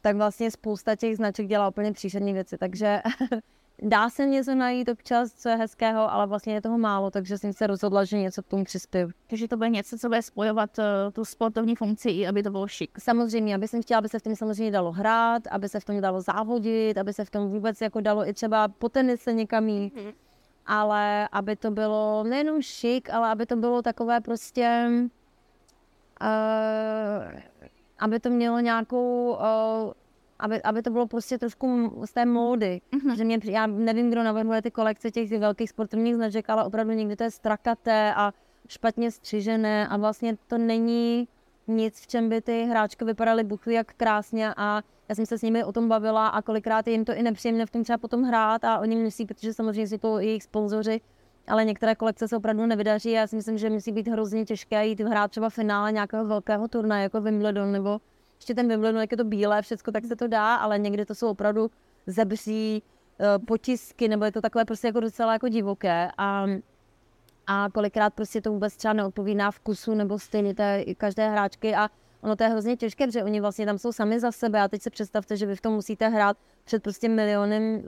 tak 0.01 0.15
vlastně 0.15 0.51
spousta 0.51 0.95
těch 0.95 1.15
značek 1.15 1.47
dělá 1.47 1.67
úplně 1.67 1.93
příšerné 1.93 2.33
věci, 2.33 2.57
takže 2.57 3.01
dá 3.81 4.09
se 4.09 4.25
něco 4.25 4.55
najít 4.55 4.89
občas, 4.89 5.33
co 5.33 5.49
je 5.49 5.55
hezkého, 5.55 6.13
ale 6.13 6.27
vlastně 6.27 6.53
je 6.53 6.61
toho 6.61 6.77
málo, 6.77 7.11
takže 7.11 7.37
jsem 7.37 7.53
se 7.53 7.67
rozhodla, 7.67 8.03
že 8.03 8.17
něco 8.17 8.43
k 8.43 8.47
tomu 8.47 8.63
přispěju. 8.63 9.09
Takže 9.27 9.47
to 9.47 9.57
bude 9.57 9.69
něco, 9.69 9.97
co 9.97 10.07
bude 10.07 10.21
spojovat 10.21 10.79
uh, 10.79 10.85
tu 11.13 11.25
sportovní 11.25 11.75
funkci, 11.75 12.09
i 12.09 12.27
aby 12.27 12.43
to 12.43 12.51
bylo 12.51 12.67
šik. 12.67 12.99
Samozřejmě, 12.99 13.55
aby 13.55 13.67
jsem 13.67 13.81
chtěla, 13.81 13.97
aby 13.97 14.09
se 14.09 14.19
v 14.19 14.21
tom 14.21 14.35
samozřejmě 14.35 14.71
dalo 14.71 14.91
hrát, 14.91 15.47
aby 15.51 15.69
se 15.69 15.79
v 15.79 15.85
tom 15.85 16.01
dalo 16.01 16.21
závodit, 16.21 16.97
aby 16.97 17.13
se 17.13 17.25
v 17.25 17.29
tom 17.29 17.49
vůbec 17.49 17.81
jako 17.81 18.01
dalo 18.01 18.27
i 18.27 18.33
třeba 18.33 18.67
po 18.67 18.89
tenise 18.89 19.33
někam 19.33 19.67
jít. 19.67 19.95
Mm-hmm. 19.95 20.13
Ale 20.65 21.29
aby 21.31 21.55
to 21.55 21.71
bylo 21.71 22.23
nejenom 22.23 22.61
šik, 22.61 23.09
ale 23.09 23.29
aby 23.29 23.45
to 23.45 23.55
bylo 23.55 23.81
takové 23.81 24.21
prostě... 24.21 24.89
Uh, 26.21 27.39
aby 27.99 28.19
to 28.19 28.29
mělo 28.29 28.59
nějakou 28.59 29.31
uh, 29.31 29.93
aby, 30.39 30.61
aby 30.63 30.81
to 30.81 30.89
bylo 30.89 31.07
prostě 31.07 31.37
trošku 31.37 31.91
z 32.05 32.13
té 32.13 32.25
módy. 32.25 32.81
Mm-hmm. 32.91 33.15
Že 33.15 33.23
mě, 33.23 33.39
já 33.43 33.67
nevím, 33.67 34.09
kdo 34.09 34.23
navrhuje 34.23 34.61
ty 34.61 34.71
kolekce 34.71 35.11
těch 35.11 35.39
velkých 35.39 35.69
sportovních 35.69 36.15
značek, 36.15 36.49
ale 36.49 36.63
opravdu 36.63 36.93
někdy 36.93 37.15
to 37.15 37.23
je 37.23 37.31
strakaté 37.31 38.13
a 38.15 38.33
špatně 38.67 39.11
střižené 39.11 39.87
a 39.87 39.97
vlastně 39.97 40.37
to 40.47 40.57
není 40.57 41.27
nic, 41.67 41.99
v 42.01 42.07
čem 42.07 42.29
by 42.29 42.41
ty 42.41 42.63
hráčky 42.63 43.05
vypadaly 43.05 43.43
buchví 43.43 43.73
jak 43.73 43.93
krásně 43.93 44.53
a 44.57 44.81
já 45.09 45.15
jsem 45.15 45.25
se 45.25 45.37
s 45.37 45.41
nimi 45.41 45.63
o 45.63 45.71
tom 45.71 45.89
bavila 45.89 46.27
a 46.27 46.41
kolikrát 46.41 46.87
je 46.87 46.93
jim 46.93 47.05
to 47.05 47.13
i 47.13 47.23
nepříjemné 47.23 47.65
v 47.65 47.71
tom 47.71 47.83
třeba 47.83 47.97
potom 47.97 48.23
hrát 48.23 48.63
a 48.63 48.79
oni 48.79 48.95
musí, 48.95 49.25
protože 49.25 49.53
samozřejmě 49.53 49.87
jsou 49.87 49.97
to 49.97 50.19
jejich 50.19 50.43
sponzoři, 50.43 51.01
ale 51.47 51.65
některé 51.65 51.95
kolekce 51.95 52.27
se 52.27 52.37
opravdu 52.37 52.65
nevydaří 52.65 53.15
a 53.17 53.19
já 53.19 53.27
si 53.27 53.35
myslím, 53.35 53.57
že 53.57 53.69
musí 53.69 53.91
být 53.91 54.07
hrozně 54.07 54.45
těžké 54.45 54.87
jít 54.87 54.99
hrát 54.99 55.31
třeba 55.31 55.49
finále 55.49 55.91
nějakého 55.91 56.25
velkého 56.25 56.67
turnaje 56.67 57.03
jako 57.03 57.21
Wimbledon 57.21 57.71
nebo 57.71 57.99
ještě 58.37 58.55
ten 58.55 58.67
Wimbledon, 58.67 59.01
jak 59.01 59.11
je 59.11 59.17
to 59.17 59.23
bílé, 59.23 59.61
všechno, 59.61 59.93
tak 59.93 60.05
se 60.05 60.15
to 60.15 60.27
dá, 60.27 60.55
ale 60.55 60.79
někdy 60.79 61.05
to 61.05 61.15
jsou 61.15 61.29
opravdu 61.29 61.71
zebří, 62.07 62.83
eh, 63.19 63.39
potisky, 63.39 64.07
nebo 64.07 64.25
je 64.25 64.31
to 64.31 64.41
takové 64.41 64.65
prostě 64.65 64.87
jako 64.87 64.99
docela 64.99 65.33
jako 65.33 65.47
divoké 65.47 66.11
a, 66.17 66.45
a 67.47 67.69
kolikrát 67.73 68.13
prostě 68.13 68.41
to 68.41 68.51
vůbec 68.51 68.77
třeba 68.77 68.93
neodpovídá 68.93 69.51
vkusu 69.51 69.93
nebo 69.93 70.19
stejně 70.19 70.55
té 70.55 70.85
každé 70.97 71.29
hráčky 71.29 71.75
a 71.75 71.89
ono 72.21 72.35
to 72.35 72.43
je 72.43 72.49
hrozně 72.49 72.77
těžké, 72.77 73.07
protože 73.07 73.23
oni 73.23 73.41
vlastně 73.41 73.65
tam 73.65 73.77
jsou 73.77 73.91
sami 73.91 74.19
za 74.19 74.31
sebe 74.31 74.61
a 74.61 74.67
teď 74.67 74.81
se 74.81 74.89
představte, 74.89 75.37
že 75.37 75.45
vy 75.45 75.55
v 75.55 75.61
tom 75.61 75.73
musíte 75.73 76.07
hrát 76.07 76.37
před 76.63 76.83
prostě 76.83 77.09
milionem 77.09 77.75
uh, 77.75 77.81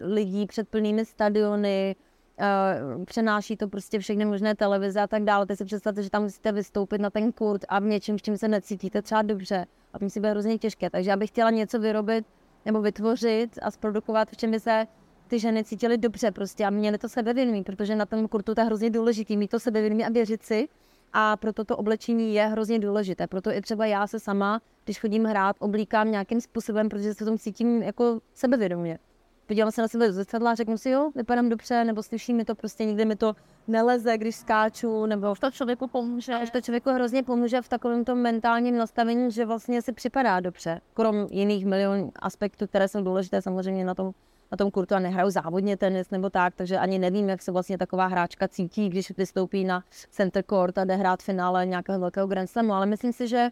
lidí, 0.00 0.46
před 0.46 0.68
plnými 0.68 1.04
stadiony, 1.04 1.96
Uh, 2.38 3.04
přenáší 3.04 3.56
to 3.56 3.68
prostě 3.68 3.98
všechny 3.98 4.24
možné 4.24 4.54
televize 4.54 5.00
a 5.00 5.06
tak 5.06 5.24
dále. 5.24 5.46
Teď 5.46 5.58
si 5.58 5.64
představte, 5.64 6.02
že 6.02 6.10
tam 6.10 6.22
musíte 6.22 6.52
vystoupit 6.52 7.00
na 7.00 7.10
ten 7.10 7.32
kurt 7.32 7.64
a 7.68 7.78
v 7.78 7.84
něčem, 7.84 8.18
s 8.18 8.22
čím 8.22 8.38
se 8.38 8.48
necítíte 8.48 9.02
třeba 9.02 9.22
dobře. 9.22 9.66
A 9.92 9.98
to 9.98 10.04
musí 10.04 10.20
být 10.20 10.28
hrozně 10.28 10.58
těžké. 10.58 10.90
Takže 10.90 11.10
já 11.10 11.16
bych 11.16 11.30
chtěla 11.30 11.50
něco 11.50 11.78
vyrobit 11.78 12.26
nebo 12.64 12.80
vytvořit 12.80 13.58
a 13.62 13.70
zprodukovat, 13.70 14.30
v 14.30 14.36
čem 14.36 14.50
by 14.50 14.60
se 14.60 14.86
ty 15.28 15.38
ženy 15.38 15.64
cítily 15.64 15.98
dobře 15.98 16.30
prostě 16.30 16.64
a 16.64 16.70
měly 16.70 16.98
to 16.98 17.08
sebevědomí, 17.08 17.62
protože 17.62 17.96
na 17.96 18.06
tom 18.06 18.28
kurtu 18.28 18.54
to 18.54 18.60
je 18.60 18.64
hrozně 18.64 18.90
důležitý, 18.90 19.36
mít 19.36 19.50
to 19.50 19.60
sebevědomí 19.60 20.04
a 20.04 20.10
věřit 20.10 20.42
si. 20.42 20.68
A 21.12 21.36
proto 21.36 21.64
to 21.64 21.76
oblečení 21.76 22.34
je 22.34 22.46
hrozně 22.46 22.78
důležité. 22.78 23.26
Proto 23.26 23.50
i 23.50 23.60
třeba 23.60 23.86
já 23.86 24.06
se 24.06 24.20
sama, 24.20 24.60
když 24.84 25.00
chodím 25.00 25.24
hrát, 25.24 25.56
oblíkám 25.58 26.10
nějakým 26.10 26.40
způsobem, 26.40 26.88
protože 26.88 27.14
se 27.14 27.24
tom 27.24 27.38
cítím 27.38 27.82
jako 27.82 28.20
sebevědomě 28.34 28.98
podívám 29.46 29.70
se 29.70 29.82
na 29.82 29.88
sebe 29.88 30.06
do 30.06 30.12
zrcadla 30.12 30.50
a 30.50 30.54
řeknu 30.54 30.78
si, 30.78 30.90
jo, 30.90 31.10
vypadám 31.14 31.48
dobře, 31.48 31.84
nebo 31.84 32.02
slyší 32.02 32.34
mi 32.34 32.44
to 32.44 32.54
prostě, 32.54 32.84
nikdy 32.84 33.04
mi 33.04 33.16
to 33.16 33.36
neleze, 33.68 34.18
když 34.18 34.36
skáču, 34.36 35.06
nebo 35.06 35.34
to 35.40 35.50
člověku 35.50 35.86
pomůže. 35.86 36.38
To 36.52 36.60
člověku 36.60 36.90
hrozně 36.90 37.22
pomůže 37.22 37.62
v 37.62 37.68
takovém 37.68 38.04
tom 38.04 38.18
mentálním 38.18 38.76
nastavení, 38.76 39.30
že 39.30 39.46
vlastně 39.46 39.82
si 39.82 39.92
připadá 39.92 40.40
dobře. 40.40 40.80
Krom 40.94 41.26
jiných 41.30 41.66
milion 41.66 42.10
aspektů, 42.16 42.66
které 42.66 42.88
jsou 42.88 43.02
důležité 43.02 43.42
samozřejmě 43.42 43.84
na 43.84 43.94
tom, 43.94 44.12
na 44.52 44.56
tom 44.56 44.70
kurtu 44.70 44.94
a 44.94 44.98
nehraju 44.98 45.30
závodně 45.30 45.76
tenis 45.76 46.10
nebo 46.10 46.30
tak, 46.30 46.54
takže 46.54 46.78
ani 46.78 46.98
nevím, 46.98 47.28
jak 47.28 47.42
se 47.42 47.52
vlastně 47.52 47.78
taková 47.78 48.06
hráčka 48.06 48.48
cítí, 48.48 48.88
když 48.88 49.16
vystoupí 49.16 49.64
na 49.64 49.84
center 50.10 50.44
court 50.50 50.78
a 50.78 50.84
jde 50.84 50.96
hrát 50.96 51.22
finále 51.22 51.66
nějakého 51.66 52.00
velkého 52.00 52.26
Grand 52.26 52.50
Slamu, 52.50 52.72
ale 52.72 52.86
myslím 52.86 53.12
si, 53.12 53.28
že 53.28 53.50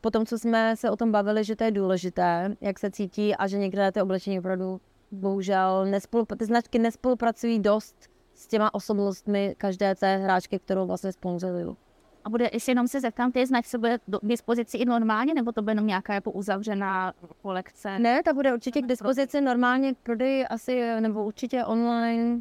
po 0.00 0.10
tom, 0.10 0.26
co 0.26 0.38
jsme 0.38 0.76
se 0.76 0.90
o 0.90 0.96
tom 0.96 1.12
bavili, 1.12 1.44
že 1.44 1.56
to 1.56 1.64
je 1.64 1.70
důležité, 1.70 2.56
jak 2.60 2.78
se 2.78 2.90
cítí 2.90 3.34
a 3.34 3.46
že 3.46 3.58
některé 3.58 3.92
ty 3.92 4.02
oblečení 4.02 4.38
opravdu 4.38 4.80
bohužel 5.10 5.86
nespolu, 5.86 6.26
ty 6.38 6.44
značky 6.44 6.78
nespolupracují 6.78 7.58
dost 7.58 7.96
s 8.34 8.46
těma 8.46 8.74
osobnostmi 8.74 9.54
každé 9.58 9.94
té 9.94 10.16
hráčky, 10.16 10.58
kterou 10.58 10.86
vlastně 10.86 11.12
sponzorují. 11.12 11.76
A 12.24 12.30
bude, 12.30 12.50
jestli 12.52 12.70
jenom 12.70 12.88
se 12.88 13.00
zeptám, 13.00 13.32
ty 13.32 13.46
značky 13.46 13.78
bude 13.78 13.98
k 13.98 14.02
dispozici 14.22 14.78
i 14.78 14.84
normálně, 14.84 15.34
nebo 15.34 15.52
to 15.52 15.62
bude 15.62 15.70
jenom 15.72 15.86
nějaká 15.86 16.14
jako 16.14 16.30
uzavřená 16.30 17.12
kolekce? 17.42 17.98
Ne, 17.98 18.22
ta 18.22 18.32
bude 18.32 18.54
určitě 18.54 18.82
k 18.82 18.86
dispozici 18.86 19.40
normálně 19.40 19.94
k 19.94 19.98
prodeji 19.98 20.46
asi, 20.46 21.00
nebo 21.00 21.24
určitě 21.24 21.64
online. 21.64 22.40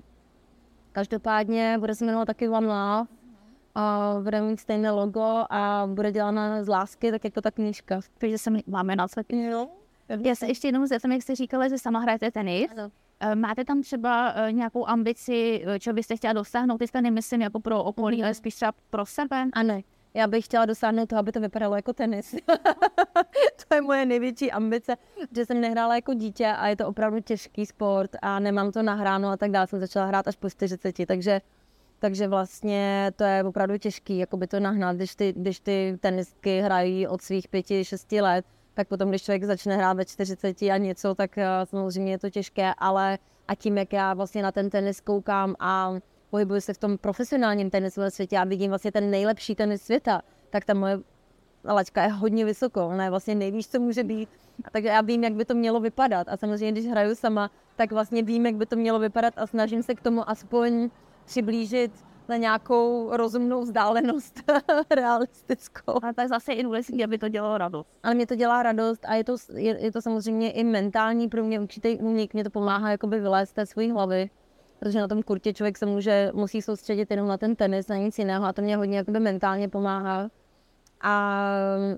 Každopádně 0.92 1.78
bude 1.80 1.96
se 1.96 2.06
jmenovat 2.06 2.26
taky 2.26 2.50
One 2.50 2.68
Love. 2.68 3.08
A 3.76 4.16
bude 4.24 4.42
mít 4.42 4.60
stejné 4.60 4.92
logo 4.92 5.44
a 5.50 5.88
bude 5.94 6.12
dělána 6.12 6.64
z 6.64 6.68
lásky, 6.68 7.12
tak 7.12 7.24
jako 7.24 7.42
ta 7.42 7.52
knížka. 7.52 8.00
Takže 8.18 8.38
se 8.38 8.52
máme 8.68 8.96
na 8.96 9.08
Jo. 9.32 9.68
Já 10.10 10.36
se 10.36 10.48
ještě 10.48 10.68
jenom 10.68 10.88
zeptám, 10.88 11.12
jak 11.12 11.22
jste 11.22 11.36
říkala, 11.36 11.68
že 11.68 11.78
sama 11.78 12.00
hrajete 12.00 12.32
tenis. 12.32 12.72
Ano. 12.72 12.92
Eh, 13.20 13.36
máte 13.36 13.66
tam 13.66 13.82
třeba 13.82 14.34
eh, 14.36 14.52
nějakou 14.52 14.88
ambici, 14.88 15.64
eh, 15.68 15.80
co 15.80 15.94
byste 15.94 16.16
chtěla 16.16 16.34
dosáhnout? 16.34 16.78
Teďka 16.78 17.02
nemyslím 17.02 17.42
jako 17.42 17.60
pro 17.60 17.84
okolí, 17.84 18.18
mm. 18.18 18.24
ale 18.24 18.34
spíš 18.34 18.56
třeba 18.56 18.72
pro 18.90 19.06
sebe? 19.06 19.46
Ano. 19.54 19.82
Já 20.14 20.28
bych 20.28 20.46
chtěla 20.46 20.66
dosáhnout 20.66 21.10
toho, 21.10 21.20
aby 21.20 21.32
to 21.32 21.40
vypadalo 21.40 21.76
jako 21.76 21.94
tenis. 21.94 22.32
to 23.68 23.76
je 23.76 23.82
moje 23.82 24.06
největší 24.06 24.52
ambice, 24.52 24.98
že 25.36 25.46
jsem 25.46 25.62
nehrála 25.62 25.96
jako 25.96 26.14
dítě 26.14 26.48
a 26.48 26.68
je 26.68 26.76
to 26.76 26.88
opravdu 26.88 27.20
těžký 27.20 27.66
sport 27.66 28.12
a 28.22 28.40
nemám 28.40 28.72
to 28.72 28.84
nahráno 28.84 29.30
a 29.30 29.38
tak 29.38 29.52
dále. 29.52 29.68
Jsem 29.68 29.80
začala 29.80 30.06
hrát 30.06 30.28
až 30.28 30.36
po 30.36 30.50
40, 30.50 31.06
takže 31.06 31.42
takže 32.00 32.28
vlastně 32.28 33.12
to 33.16 33.24
je 33.24 33.44
opravdu 33.44 33.78
těžký, 33.78 34.18
jako 34.18 34.38
by 34.38 34.48
to 34.48 34.60
nahnat, 34.60 34.96
když 34.96 35.16
ty, 35.16 35.34
když 35.38 35.60
ty 35.60 35.98
tenistky 36.00 36.62
hrají 36.62 37.08
od 37.08 37.22
svých 37.22 37.48
pěti, 37.48 37.86
šesti 37.86 38.22
let 38.22 38.46
tak 38.80 38.88
potom, 38.88 39.10
když 39.10 39.24
člověk 39.24 39.44
začne 39.44 39.76
hrát 39.78 39.98
ve 39.98 40.06
40 40.06 40.62
a 40.62 40.78
něco, 40.78 41.16
tak 41.16 41.38
uh, 41.38 41.44
samozřejmě 41.64 42.12
je 42.12 42.18
to 42.18 42.30
těžké, 42.30 42.74
ale 42.78 43.18
a 43.48 43.56
tím, 43.56 43.78
jak 43.78 43.94
já 43.94 44.14
vlastně 44.14 44.44
na 44.44 44.52
ten 44.52 44.70
tenis 44.70 45.02
koukám 45.02 45.56
a 45.60 45.94
pohybuji 46.30 46.62
se 46.62 46.74
v 46.74 46.78
tom 46.78 46.98
profesionálním 46.98 47.70
tenisovém 47.70 48.12
světě 48.12 48.38
a 48.38 48.44
vidím 48.44 48.72
vlastně 48.72 48.92
ten 48.92 49.12
nejlepší 49.12 49.56
tenis 49.56 49.82
světa, 49.82 50.22
tak 50.50 50.66
ta 50.66 50.74
moje 50.74 51.00
laťka 51.66 52.04
je 52.04 52.10
hodně 52.10 52.46
vysoko, 52.46 52.88
ona 52.88 53.04
je 53.04 53.10
vlastně 53.10 53.36
nejvíc, 53.36 53.68
co 53.68 53.80
může 53.80 54.04
být. 54.04 54.30
Takže 54.72 54.90
já 54.90 55.02
vím, 55.02 55.24
jak 55.24 55.34
by 55.34 55.46
to 55.46 55.56
mělo 55.56 55.80
vypadat. 55.80 56.28
A 56.30 56.38
samozřejmě, 56.38 56.72
když 56.72 56.92
hraju 56.92 57.16
sama, 57.16 57.52
tak 57.76 57.92
vlastně 57.92 58.24
vím, 58.24 58.46
jak 58.46 58.56
by 58.56 58.66
to 58.66 58.76
mělo 58.76 59.00
vypadat 59.00 59.34
a 59.38 59.48
snažím 59.48 59.84
se 59.84 59.96
k 59.96 60.02
tomu 60.02 60.30
aspoň 60.30 60.90
přiblížit 61.26 61.92
na 62.30 62.38
nějakou 62.38 63.10
rozumnou 63.12 63.62
vzdálenost 63.62 64.52
realistickou. 64.90 65.96
A 66.04 66.14
tak 66.14 66.28
zase 66.28 66.54
i 66.54 66.64
důležité, 66.64 67.04
aby 67.04 67.18
to 67.18 67.30
dělalo 67.30 67.58
radost. 67.58 67.90
Ale 68.04 68.16
mě 68.16 68.28
to 68.28 68.36
dělá 68.36 68.64
radost 68.64 69.06
a 69.06 69.16
je 69.16 69.24
to, 69.24 69.36
je, 69.54 69.84
je 69.84 69.92
to 69.92 70.02
samozřejmě 70.02 70.52
i 70.52 70.64
mentální 70.64 71.30
pro 71.30 71.44
mě 71.44 71.60
určitý 71.60 71.98
únik. 71.98 72.34
Mě 72.34 72.44
to 72.44 72.50
pomáhá 72.50 72.92
jakoby 72.92 73.20
vylézt 73.20 73.52
z 73.52 73.54
té 73.54 73.66
své 73.66 73.92
hlavy, 73.92 74.30
protože 74.80 75.00
na 75.00 75.08
tom 75.08 75.24
kurtě 75.24 75.54
člověk 75.54 75.78
se 75.78 75.86
může, 75.86 76.32
musí 76.34 76.62
soustředit 76.62 77.12
jenom 77.12 77.28
na 77.28 77.38
ten 77.38 77.56
tenis, 77.56 77.88
na 77.88 77.96
nic 77.96 78.20
jiného 78.20 78.46
a 78.46 78.54
to 78.54 78.62
mě 78.62 78.78
hodně 78.78 78.98
jakoby 78.98 79.20
mentálně 79.20 79.70
pomáhá. 79.70 80.30
A, 81.02 81.46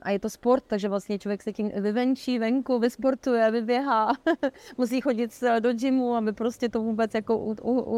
a 0.02 0.10
je 0.12 0.20
to 0.20 0.30
sport, 0.30 0.64
takže 0.68 0.90
vlastně 0.90 1.20
člověk 1.20 1.44
se 1.44 1.54
tím 1.54 1.72
vyvenčí 1.76 2.40
venku, 2.40 2.80
vysportuje, 2.80 3.52
vyběhá, 3.52 4.14
musí 4.78 5.02
chodit 5.02 5.44
do 5.60 5.74
gymu, 5.74 6.16
aby 6.16 6.34
prostě 6.34 6.70
to 6.70 6.82
vůbec 6.82 7.14
jako 7.14 7.38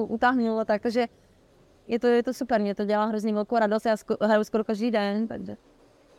utáhnulo. 0.07 0.65
Tak, 0.65 0.81
takže 0.81 1.07
je 1.87 1.99
to, 1.99 2.07
je 2.07 2.23
to 2.23 2.33
super, 2.33 2.61
mě 2.61 2.75
to 2.75 2.85
dělá 2.85 3.05
hrozně 3.05 3.33
velkou 3.33 3.57
radost, 3.57 3.85
já 3.85 3.95
sko- 3.95 4.17
hraju 4.21 4.43
skoro 4.43 4.63
každý 4.63 4.91
den, 4.91 5.27
takže. 5.27 5.57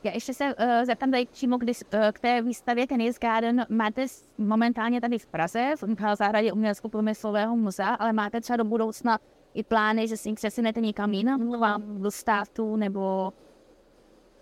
Já 0.04 0.12
ještě 0.12 0.34
se 0.34 0.44
uh, 0.44 0.84
zeptám 0.84 1.10
tady 1.10 1.26
přímo 1.26 1.58
k, 1.58 1.62
uh, 1.62 1.68
k 2.12 2.18
té 2.18 2.42
výstavě 2.42 2.86
Tennis 2.86 3.18
Garden. 3.18 3.66
Máte 3.68 4.06
momentálně 4.38 5.00
tady 5.00 5.18
v 5.18 5.26
Praze, 5.26 5.72
v 5.82 6.16
zahradě 6.16 6.52
umělecko-průmyslového 6.52 7.56
muzea, 7.56 7.94
ale 7.94 8.12
máte 8.12 8.40
třeba 8.40 8.56
do 8.56 8.64
budoucna 8.64 9.18
i 9.54 9.62
plány, 9.62 10.08
že 10.08 10.16
si 10.16 10.32
přesunete 10.32 10.80
někam 10.80 11.12
jinam, 11.12 11.60
vám 11.60 12.02
do 12.02 12.10
státu 12.10 12.76
nebo... 12.76 13.32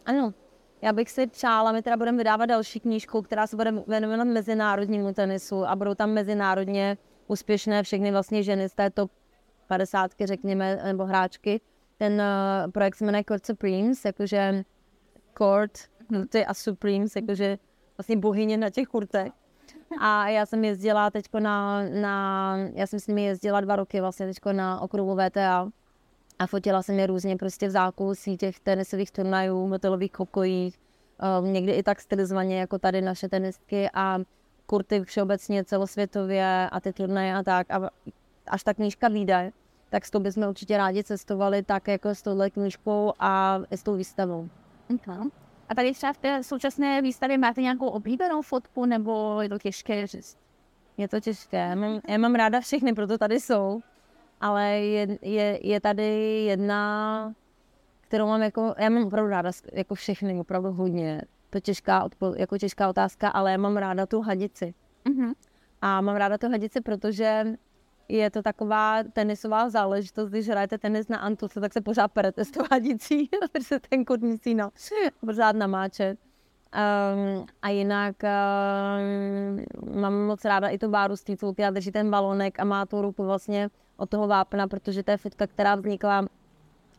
Ano, 0.07 0.35
já 0.83 0.93
bych 0.93 1.11
si 1.11 1.27
přála, 1.27 1.73
my 1.73 1.83
teda 1.83 1.97
budeme 1.97 2.19
vydávat 2.19 2.47
další 2.47 2.81
knížku, 2.81 3.23
která 3.23 3.47
se 3.47 3.57
bude 3.57 3.73
věnovat 3.89 4.25
mezinárodnímu 4.25 5.13
tenisu 5.13 5.67
a 5.67 5.77
budou 5.77 5.95
tam 5.95 6.11
mezinárodně 6.11 6.97
úspěšné 7.27 7.83
všechny 7.83 8.11
vlastně 8.11 8.43
ženy 8.43 8.69
z 8.69 8.75
této 8.75 9.07
padesátky, 9.73 10.27
řekněme, 10.27 10.81
nebo 10.85 11.05
hráčky. 11.05 11.61
Ten 11.99 12.13
uh, 12.13 12.71
projekt 12.71 12.97
se 12.97 13.05
jmenuje 13.05 13.25
Court 13.25 13.47
Supremes, 13.47 14.05
jakože 14.05 14.65
Court, 15.39 15.79
kurty 16.09 16.47
a 16.47 16.55
Supremes, 16.55 17.17
jakože 17.17 17.59
vlastně 17.97 18.17
bohyně 18.17 18.57
na 18.57 18.71
těch 18.71 18.89
kurtech. 18.89 19.33
A 20.01 20.29
já 20.29 20.47
jsem 20.47 20.65
jezdila 20.65 21.11
teď 21.11 21.25
na, 21.39 21.83
na, 21.89 22.57
já 22.75 22.87
jsem 22.87 23.01
s 23.01 23.07
nimi 23.07 23.25
jezdila 23.25 23.61
dva 23.61 23.77
roky 23.77 24.01
vlastně 24.01 24.27
teď 24.27 24.37
na 24.53 24.81
okruhu 24.81 25.17
VTA 25.17 25.69
a 26.39 26.47
fotila 26.47 26.83
jsem 26.83 26.99
je 26.99 27.07
různě 27.07 27.37
prostě 27.37 27.69
v 27.69 27.71
zákulisí 27.71 28.37
těch 28.37 28.61
tenisových 28.61 29.11
turnajů, 29.11 29.69
motelových 29.69 30.19
hokojích, 30.19 30.79
um, 31.41 31.53
někdy 31.53 31.73
i 31.73 31.83
tak 31.83 32.01
stylizovaně 32.01 32.61
jako 32.61 32.79
tady 32.79 33.01
naše 33.01 33.29
tenistky 33.29 33.89
a 33.95 34.19
kurty 34.67 35.01
všeobecně 35.01 35.65
celosvětově 35.65 36.69
a 36.73 36.81
ty 36.81 36.93
turnaje 36.93 37.35
a 37.35 37.43
tak. 37.43 37.71
A 37.71 37.91
až 38.47 38.65
ta 38.65 38.75
knížka 38.75 39.09
vyjde, 39.09 39.53
tak 39.93 40.07
s 40.07 40.11
tou 40.11 40.21
bychom 40.21 40.49
určitě 40.49 40.77
rádi 40.77 41.05
cestovali 41.05 41.63
tak 41.63 41.89
jako 41.89 42.09
s 42.09 42.23
touhle 42.23 42.51
knížkou 42.51 43.13
a 43.19 43.61
s 43.71 43.83
tou 43.83 43.97
výstavou. 43.97 44.49
Okay. 44.95 45.29
A 45.69 45.75
tady 45.75 45.93
třeba 45.93 46.13
v 46.13 46.19
té 46.19 46.43
současné 46.43 47.03
výstavě 47.03 47.39
máte 47.39 47.63
nějakou 47.63 47.87
oblíbenou 47.87 48.43
fotku, 48.43 48.87
nebo 48.87 49.41
je 49.41 49.49
to 49.49 49.59
těžké 49.59 50.07
říct? 50.07 50.39
Je 50.97 51.09
to 51.09 51.21
těžké. 51.21 51.57
Já 51.57 51.75
mám, 51.75 52.01
já 52.09 52.19
mám 52.19 52.35
ráda 52.35 52.61
všechny, 52.61 52.93
proto 52.93 53.19
tady 53.19 53.41
jsou. 53.41 53.81
Ale 54.41 54.69
je, 54.71 55.19
je, 55.23 55.59
je 55.63 55.81
tady 55.81 56.45
jedna, 56.45 57.35
kterou 58.01 58.27
mám 58.27 58.43
jako, 58.43 58.75
já 58.79 58.89
mám 58.89 59.07
opravdu 59.07 59.31
ráda 59.31 59.51
jako 59.73 59.95
všechny, 59.95 60.41
opravdu 60.41 60.73
hodně. 60.73 61.23
To 61.51 61.57
je 61.57 61.61
těžká, 61.61 62.09
jako 62.37 62.59
těžká 62.59 62.89
otázka, 62.89 63.29
ale 63.29 63.53
já 63.53 63.59
mám 63.59 63.77
ráda 63.77 64.07
tu 64.07 64.21
hadici. 64.21 64.75
Uh-huh. 65.05 65.35
A 65.83 66.01
mám 66.01 66.17
ráda 66.17 66.39
tu 66.39 66.51
hadici, 66.51 66.81
protože 66.81 67.45
je 68.09 68.31
to 68.31 68.43
taková 68.43 69.03
tenisová 69.13 69.69
záležitost, 69.71 70.31
když 70.31 70.49
hrajete 70.49 70.79
tenis 70.79 71.09
na 71.09 71.19
Antuce, 71.19 71.61
tak 71.61 71.73
se 71.73 71.81
pořád 71.81 72.09
perete 72.09 72.45
s 72.45 72.51
tou 72.51 72.61
hadicí, 72.71 73.29
protože 73.53 73.81
ten 73.89 74.05
kut 74.05 74.21
musí 74.21 74.55
no, 74.55 74.71
pořád 75.27 75.57
namáčet. 75.57 76.19
Um, 76.75 77.47
a 77.63 77.69
jinak 77.69 78.17
um, 78.23 80.01
mám 80.01 80.15
moc 80.15 80.45
ráda 80.45 80.69
i 80.69 80.79
tu 80.79 80.89
báru 80.89 81.15
titulky 81.25 81.65
a 81.65 81.71
drží 81.71 81.93
ten 81.93 82.11
balonek 82.11 82.61
a 82.61 82.65
má 82.65 82.87
tu 82.87 83.03
ruku 83.03 83.25
vlastně 83.25 83.71
od 83.97 84.11
toho 84.11 84.27
vápna, 84.27 84.69
protože 84.69 85.03
to 85.03 85.11
je 85.11 85.17
fotka, 85.17 85.47
která 85.47 85.75
vznikla 85.75 86.27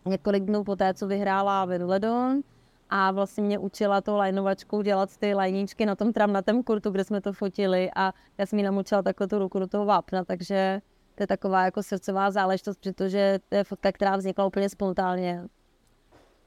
několik 0.06 0.44
dnů 0.44 0.64
poté, 0.64 0.94
co 0.94 1.08
vyhrála 1.08 1.66
Wimbledon 1.66 2.42
a 2.90 3.12
vlastně 3.12 3.44
mě 3.44 3.60
učila 3.60 4.02
to 4.02 4.18
lajnovačkou 4.18 4.82
dělat 4.82 5.18
ty 5.18 5.34
lajníčky 5.34 5.86
na 5.86 5.96
tom 5.96 6.14
tramnatém 6.14 6.64
kurtu, 6.64 6.92
kde 6.92 7.04
jsme 7.04 7.22
to 7.22 7.34
fotili 7.34 7.92
a 7.96 8.14
já 8.38 8.46
jsem 8.46 8.60
jí 8.60 8.66
namočila 8.66 9.02
takhle 9.02 9.28
tu 9.28 9.40
ruku 9.40 9.60
do 9.60 9.68
toho 9.68 9.86
vápna, 9.86 10.24
takže 10.24 10.82
to 11.16 11.24
je 11.24 11.28
taková 11.28 11.66
jako 11.66 11.84
srdcová 11.84 12.32
záležitost, 12.32 12.80
protože 12.80 13.40
to 13.50 13.56
je 13.56 13.64
fotka, 13.64 13.92
která 13.92 14.18
vznikla 14.18 14.46
úplně 14.46 14.70
spontánně. 14.70 15.44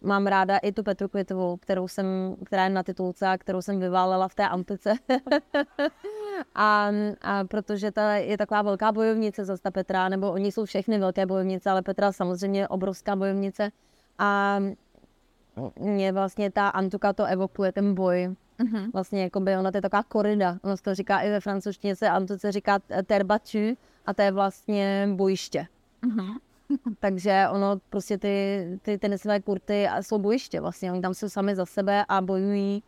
Mám 0.00 0.26
ráda 0.26 0.58
i 0.58 0.73
tu 0.73 0.82
Petru 0.82 1.08
Květovou, 1.08 1.56
kterou 1.56 1.88
jsem, 1.88 2.37
která 2.44 2.64
je 2.64 2.70
na 2.70 2.82
titulce 2.82 3.26
a 3.26 3.38
kterou 3.38 3.62
jsem 3.62 3.80
vyválela 3.80 4.28
v 4.28 4.35
té 4.35 4.49
antice. 4.49 4.94
A, 6.54 6.90
a 7.23 7.44
protože 7.44 7.90
ta 7.90 8.14
je 8.14 8.38
taková 8.38 8.62
velká 8.62 8.92
bojovnice 8.92 9.44
zase 9.44 9.62
ta 9.62 9.70
Petra, 9.70 10.08
nebo 10.08 10.32
oni 10.32 10.52
jsou 10.52 10.64
všechny 10.64 10.99
velké 10.99 11.26
bojovnice, 11.26 11.70
ale 11.70 11.82
Petra 11.82 12.12
samozřejmě 12.12 12.68
obrovská 12.68 13.16
bojovnice. 13.16 13.70
A 14.18 14.58
mě 15.80 16.12
vlastně 16.12 16.50
ta 16.50 16.68
Antuka 16.68 17.12
to 17.12 17.25
evokuje, 17.25 17.73
ten 17.73 17.94
boj. 17.94 18.35
Uh-huh. 18.61 18.91
Vlastně 18.93 19.23
jako 19.23 19.41
by 19.41 19.57
ona 19.57 19.71
to 19.71 19.79
je 19.79 19.83
taková 19.83 20.03
korida. 20.03 20.59
Ono 20.63 20.77
se 20.77 20.83
to 20.83 20.95
říká 20.95 21.21
i 21.21 21.31
ve 21.31 21.41
francouzštině 21.41 21.97
se 21.97 22.09
Antuce 22.09 22.53
říká 22.53 22.79
terbatu 23.07 23.59
a 24.07 24.15
to 24.15 24.23
je 24.23 24.33
vlastně 24.33 25.09
bojiště. 25.15 25.67
Uh-huh. 26.03 26.37
Takže 27.01 27.47
ono 27.51 27.77
prostě 27.91 28.19
ty, 28.19 28.67
ty 28.83 28.99
tenisové 28.99 29.41
kurty 29.41 29.89
jsou 30.01 30.19
bojiště 30.19 30.61
vlastně. 30.61 30.93
Oni 30.93 31.01
tam 31.01 31.15
jsou 31.15 31.29
sami 31.29 31.57
za 31.57 31.67
sebe 31.67 32.05
a 32.09 32.21
bojují 32.21 32.83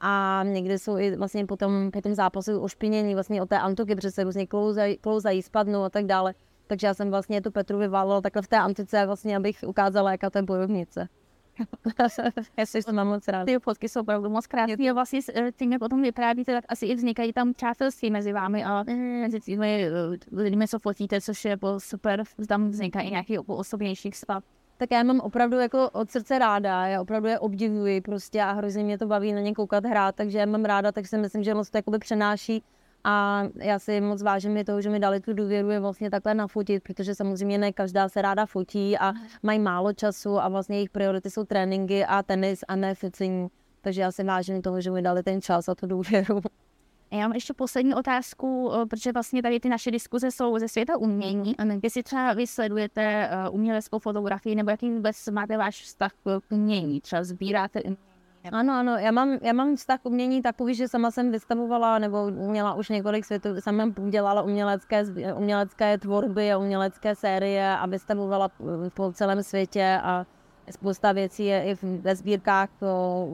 a 0.00 0.42
někdy 0.46 0.78
jsou 0.78 0.98
i 0.98 1.16
vlastně 1.16 1.46
potom, 1.46 1.90
po 1.90 2.00
tom 2.00 2.14
zápasu 2.14 2.60
ošpinění 2.60 3.14
vlastně 3.14 3.42
o 3.42 3.46
té 3.46 3.58
Antuky, 3.58 3.94
protože 3.94 4.10
se 4.10 4.24
různě 4.24 4.46
klouzají, 4.46 4.96
klouzají, 4.96 5.42
spadnou 5.42 5.82
a 5.82 5.90
tak 5.90 6.06
dále. 6.06 6.34
Takže 6.66 6.86
já 6.86 6.94
jsem 6.94 7.10
vlastně 7.10 7.42
tu 7.42 7.50
Petru 7.50 7.78
vyválila 7.78 8.20
takhle 8.20 8.42
v 8.42 8.48
té 8.48 8.58
antice, 8.58 9.06
vlastně, 9.06 9.36
abych 9.36 9.64
ukázala, 9.66 10.12
jaká 10.12 10.30
to 10.30 10.38
je 10.38 10.42
bojovnice. 10.42 11.08
Já 12.56 12.66
si 12.66 12.82
to 12.82 12.92
mám 12.92 13.08
moc 13.08 13.28
rád. 13.28 13.44
Ty 13.44 13.58
fotky 13.58 13.88
jsou 13.88 14.00
opravdu 14.00 14.30
moc 14.30 14.46
krásné. 14.46 14.90
A 14.90 14.92
vlastně 14.92 15.20
eh, 15.34 15.52
tím, 15.52 15.72
jak 15.72 15.80
potom 15.80 16.02
vyprávíte, 16.02 16.52
tak 16.52 16.64
asi 16.68 16.86
i 16.86 16.94
vznikají 16.94 17.32
tam 17.32 17.52
přátelství 17.52 18.10
mezi 18.10 18.32
vámi 18.32 18.64
a 18.64 18.82
mm. 18.82 19.20
mezi 19.20 19.40
těmi 19.40 19.86
eh, 19.86 20.40
lidmi, 20.42 20.68
co 20.68 20.78
fotíte, 20.78 21.20
což 21.20 21.44
je 21.44 21.50
jako 21.50 21.80
super. 21.80 22.24
Tam 22.48 22.68
vznikají 22.68 23.10
nějaký 23.10 23.38
osobnější 23.38 24.10
vztah 24.10 24.42
tak 24.76 24.90
já 24.90 25.02
mám 25.02 25.20
opravdu 25.20 25.56
jako 25.56 25.90
od 25.90 26.10
srdce 26.10 26.38
ráda, 26.38 26.86
já 26.86 27.00
opravdu 27.00 27.28
je 27.28 27.38
obdivuji 27.38 28.00
prostě 28.00 28.42
a 28.42 28.52
hrozně 28.52 28.84
mě 28.84 28.98
to 28.98 29.06
baví 29.06 29.32
na 29.32 29.40
ně 29.40 29.54
koukat 29.54 29.84
hrát, 29.84 30.14
takže 30.14 30.38
já 30.38 30.46
mám 30.46 30.64
ráda, 30.64 30.92
takže 30.92 31.08
si 31.08 31.18
myslím, 31.18 31.42
že 31.42 31.54
moc 31.54 31.70
to 31.70 31.78
jakoby 31.78 31.98
přenáší 31.98 32.64
a 33.04 33.44
já 33.54 33.78
si 33.78 34.00
moc 34.00 34.22
vážím 34.22 34.56
je 34.56 34.64
toho, 34.64 34.80
že 34.80 34.90
mi 34.90 34.98
dali 34.98 35.20
tu 35.20 35.32
důvěru 35.32 35.70
je 35.70 35.80
vlastně 35.80 36.10
takhle 36.10 36.34
nafotit, 36.34 36.82
protože 36.82 37.14
samozřejmě 37.14 37.58
ne 37.58 37.72
každá 37.72 38.08
se 38.08 38.22
ráda 38.22 38.46
fotí 38.46 38.98
a 38.98 39.12
mají 39.42 39.58
málo 39.58 39.92
času 39.92 40.38
a 40.38 40.48
vlastně 40.48 40.76
jejich 40.76 40.90
priority 40.90 41.30
jsou 41.30 41.44
tréninky 41.44 42.04
a 42.04 42.22
tenis 42.22 42.60
a 42.68 42.76
ne 42.76 42.94
focení. 42.94 43.48
Takže 43.80 44.00
já 44.00 44.12
si 44.12 44.24
vážím 44.24 44.62
toho, 44.62 44.80
že 44.80 44.90
mi 44.90 45.02
dali 45.02 45.22
ten 45.22 45.42
čas 45.42 45.68
a 45.68 45.74
tu 45.74 45.86
důvěru. 45.86 46.40
Já 47.12 47.18
mám 47.18 47.32
ještě 47.32 47.54
poslední 47.54 47.94
otázku, 47.94 48.72
eh, 48.74 48.86
protože 48.86 49.12
vlastně 49.12 49.42
tady 49.42 49.60
ty 49.60 49.68
naše 49.68 49.90
diskuze 49.90 50.30
jsou 50.30 50.58
ze 50.58 50.68
světa 50.68 50.96
umění. 50.96 51.54
Jestli 51.82 52.02
třeba 52.02 52.32
vy 52.32 52.46
sledujete 52.46 53.02
eh, 53.02 53.48
uměleckou 53.48 53.98
fotografii, 53.98 54.54
nebo 54.54 54.70
jaký 54.70 54.90
vůbec 54.90 55.28
máte 55.28 55.56
váš 55.56 55.82
vztah 55.82 56.12
k 56.24 56.40
umění? 56.50 57.00
Třeba 57.00 57.24
sbíráte 57.24 57.80
ano, 58.52 58.72
ano, 58.72 58.96
já 58.96 59.10
mám, 59.10 59.38
já 59.42 59.52
mám 59.52 59.76
vztah 59.76 60.00
k 60.00 60.06
umění 60.06 60.42
takový, 60.42 60.74
že 60.74 60.88
sama 60.88 61.10
jsem 61.10 61.30
vystavovala 61.30 61.98
nebo 61.98 62.30
měla 62.30 62.74
už 62.74 62.88
několik 62.88 63.24
světů, 63.24 63.48
sama 63.60 63.92
dělala 64.08 64.42
umělecké, 64.42 65.04
umělecké 65.36 65.98
tvorby 65.98 66.52
a 66.52 66.58
umělecké 66.58 67.14
série 67.14 67.76
a 67.76 67.86
vystavovala 67.86 68.50
po 68.94 69.12
celém 69.12 69.42
světě 69.42 70.00
a 70.02 70.26
spousta 70.70 71.12
věcí 71.12 71.44
je 71.44 71.64
i 71.64 71.76
ve 71.82 72.16
sbírkách 72.16 72.68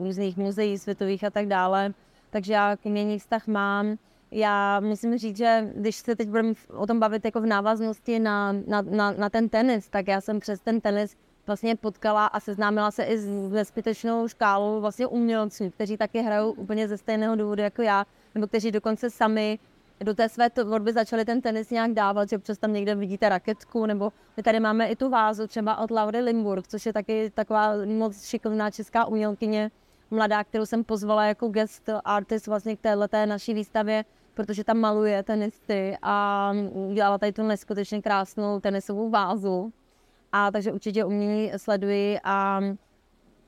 různých 0.03 0.37
muzeí 0.37 0.77
světových 0.77 1.23
a 1.23 1.29
tak 1.29 1.45
dále 1.45 1.93
takže 2.29 2.53
já 2.53 2.77
k 2.77 2.85
umění 2.85 3.19
vztah 3.19 3.47
mám. 3.47 3.97
Já 4.31 4.79
musím 4.79 5.17
říct, 5.17 5.37
že 5.37 5.69
když 5.75 5.95
se 5.95 6.15
teď 6.15 6.29
budeme 6.29 6.53
o 6.67 6.87
tom 6.87 6.99
bavit 6.99 7.25
jako 7.25 7.41
v 7.41 7.45
návaznosti 7.45 8.19
na, 8.19 8.51
na, 8.51 8.81
na, 8.81 9.11
na 9.11 9.29
ten 9.29 9.49
tenis, 9.49 9.89
tak 9.89 10.07
já 10.07 10.21
jsem 10.21 10.39
přes 10.39 10.59
ten 10.59 10.81
tenis 10.81 11.15
vlastně 11.49 11.75
potkala 11.75 12.25
a 12.25 12.39
seznámila 12.39 12.91
se 12.91 13.03
i 13.03 13.17
s 13.17 13.27
neskutečnou 13.27 14.27
škálou 14.27 14.81
vlastně 14.81 15.07
umělců, 15.07 15.69
kteří 15.69 15.97
taky 15.97 16.21
hrajou 16.21 16.51
úplně 16.51 16.87
ze 16.87 16.97
stejného 16.97 17.35
důvodu 17.35 17.61
jako 17.61 17.81
já, 17.81 18.05
nebo 18.35 18.47
kteří 18.47 18.71
dokonce 18.71 19.09
sami 19.09 19.59
do 19.99 20.13
té 20.13 20.29
své 20.29 20.49
tvorby 20.49 20.93
začali 20.93 21.25
ten 21.25 21.41
tenis 21.41 21.69
nějak 21.69 21.91
dávat, 21.93 22.29
že 22.29 22.35
občas 22.35 22.57
tam 22.57 22.73
někde 22.73 22.95
vidíte 22.95 23.29
raketku, 23.29 23.85
nebo 23.85 24.11
my 24.37 24.43
tady 24.43 24.59
máme 24.59 24.87
i 24.87 24.95
tu 24.95 25.09
vázu 25.09 25.47
třeba 25.47 25.77
od 25.77 25.91
Laury 25.91 26.21
Limburg, 26.21 26.67
což 26.67 26.85
je 26.85 26.93
taky 26.93 27.31
taková 27.35 27.73
moc 27.85 28.25
šikovná 28.25 28.71
česká 28.71 29.05
umělkyně, 29.05 29.71
mladá, 30.11 30.43
kterou 30.43 30.65
jsem 30.65 30.83
pozvala 30.83 31.25
jako 31.25 31.47
guest 31.47 31.89
artist 32.05 32.47
vlastně 32.47 32.75
k 32.75 32.81
této 32.81 33.25
naší 33.25 33.53
výstavě, 33.53 34.05
protože 34.33 34.63
tam 34.63 34.77
maluje 34.77 35.23
tenisty 35.23 35.97
a 36.01 36.53
udělala 36.71 37.17
tady 37.17 37.31
tu 37.31 37.43
neskutečně 37.43 38.01
krásnou 38.01 38.59
tenisovou 38.59 39.09
vázu. 39.09 39.73
A 40.31 40.51
takže 40.51 40.71
určitě 40.71 41.05
umění 41.05 41.51
sleduji 41.57 42.19
a 42.23 42.61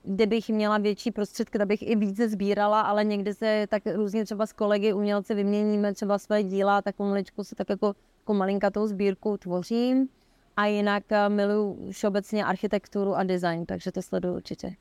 kdybych 0.03 0.49
měla 0.49 0.77
větší 0.77 1.11
prostředky, 1.11 1.57
tak 1.57 1.67
bych 1.67 1.81
i 1.89 1.95
více 1.95 2.29
sbírala, 2.29 2.81
ale 2.81 3.03
někdy 3.03 3.33
se 3.33 3.67
tak 3.69 3.83
různě 3.95 4.25
třeba 4.25 4.45
s 4.45 4.53
kolegy 4.53 4.93
umělci 4.93 5.33
vyměníme 5.33 5.93
třeba 5.93 6.17
své 6.17 6.43
díla, 6.43 6.81
tak 6.81 6.99
maličku 6.99 7.43
se 7.43 7.55
tak 7.55 7.69
jako, 7.69 7.93
jako 8.19 8.33
malinkatou 8.33 8.87
sbírku 8.87 9.37
tvořím. 9.37 10.09
A 10.57 10.65
jinak 10.65 11.03
eh, 11.11 11.29
miluji 11.29 11.91
všeobecně 11.91 12.45
architekturu 12.45 13.15
a 13.15 13.23
design, 13.23 13.65
takže 13.65 13.91
to 13.91 14.01
sleduju 14.01 14.35
určitě. 14.35 14.75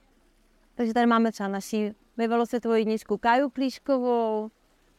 Takže 0.74 0.94
tady 0.94 1.06
máme 1.06 1.32
třeba 1.32 1.48
naši 1.48 1.94
bývalou 2.16 2.46
světovou 2.46 2.74
jedničku 2.74 3.18
Káju 3.18 3.50
Klíškovou, 3.50 4.50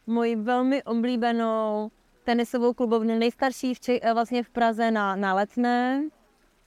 moji 0.06 0.36
velmi 0.36 0.82
oblíbenou 0.82 1.90
tenisovou 2.24 2.72
klubovnu, 2.72 3.18
nejstarší 3.18 3.74
v 3.74 3.80
Čech, 3.80 3.98
eh, 4.02 4.14
vlastně 4.14 4.42
v 4.42 4.50
Praze 4.50 4.90
na, 4.90 5.16
na 5.16 5.34
Letné. 5.34 6.02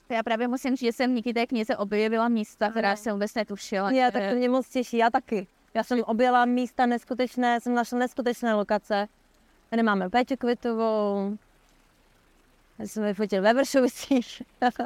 Já 0.10 0.24
právě 0.24 0.48
musím 0.48 0.76
říct, 0.76 0.88
že 0.88 0.92
jsem 0.94 1.16
díky 1.16 1.34
té 1.34 1.46
knize 1.46 1.78
objevila 1.78 2.28
místa, 2.28 2.72
která 2.72 2.96
jsem 2.96 3.14
vůbec 3.14 3.34
netušila. 3.34 3.92
Já, 3.92 4.12
tak 4.12 4.30
to 4.30 4.36
mě 4.36 4.50
moc 4.50 4.70
těší, 4.70 4.98
já 4.98 5.10
taky. 5.10 5.48
Já 5.74 5.84
jsem 5.84 6.02
objela 6.06 6.46
místa 6.46 6.86
neskutečné, 6.86 7.62
jsem 7.62 7.74
našla 7.74 8.00
neskutečné 8.00 8.54
lokace. 8.54 9.08
Tady 9.70 9.84
máme 9.84 10.10
Péťu 10.10 10.36
Kvitovou, 10.38 11.38
já 12.80 12.88
jsem 12.88 13.04
vyfotil 13.04 13.42
ve 13.42 13.54
Vršovicích. 13.54 14.42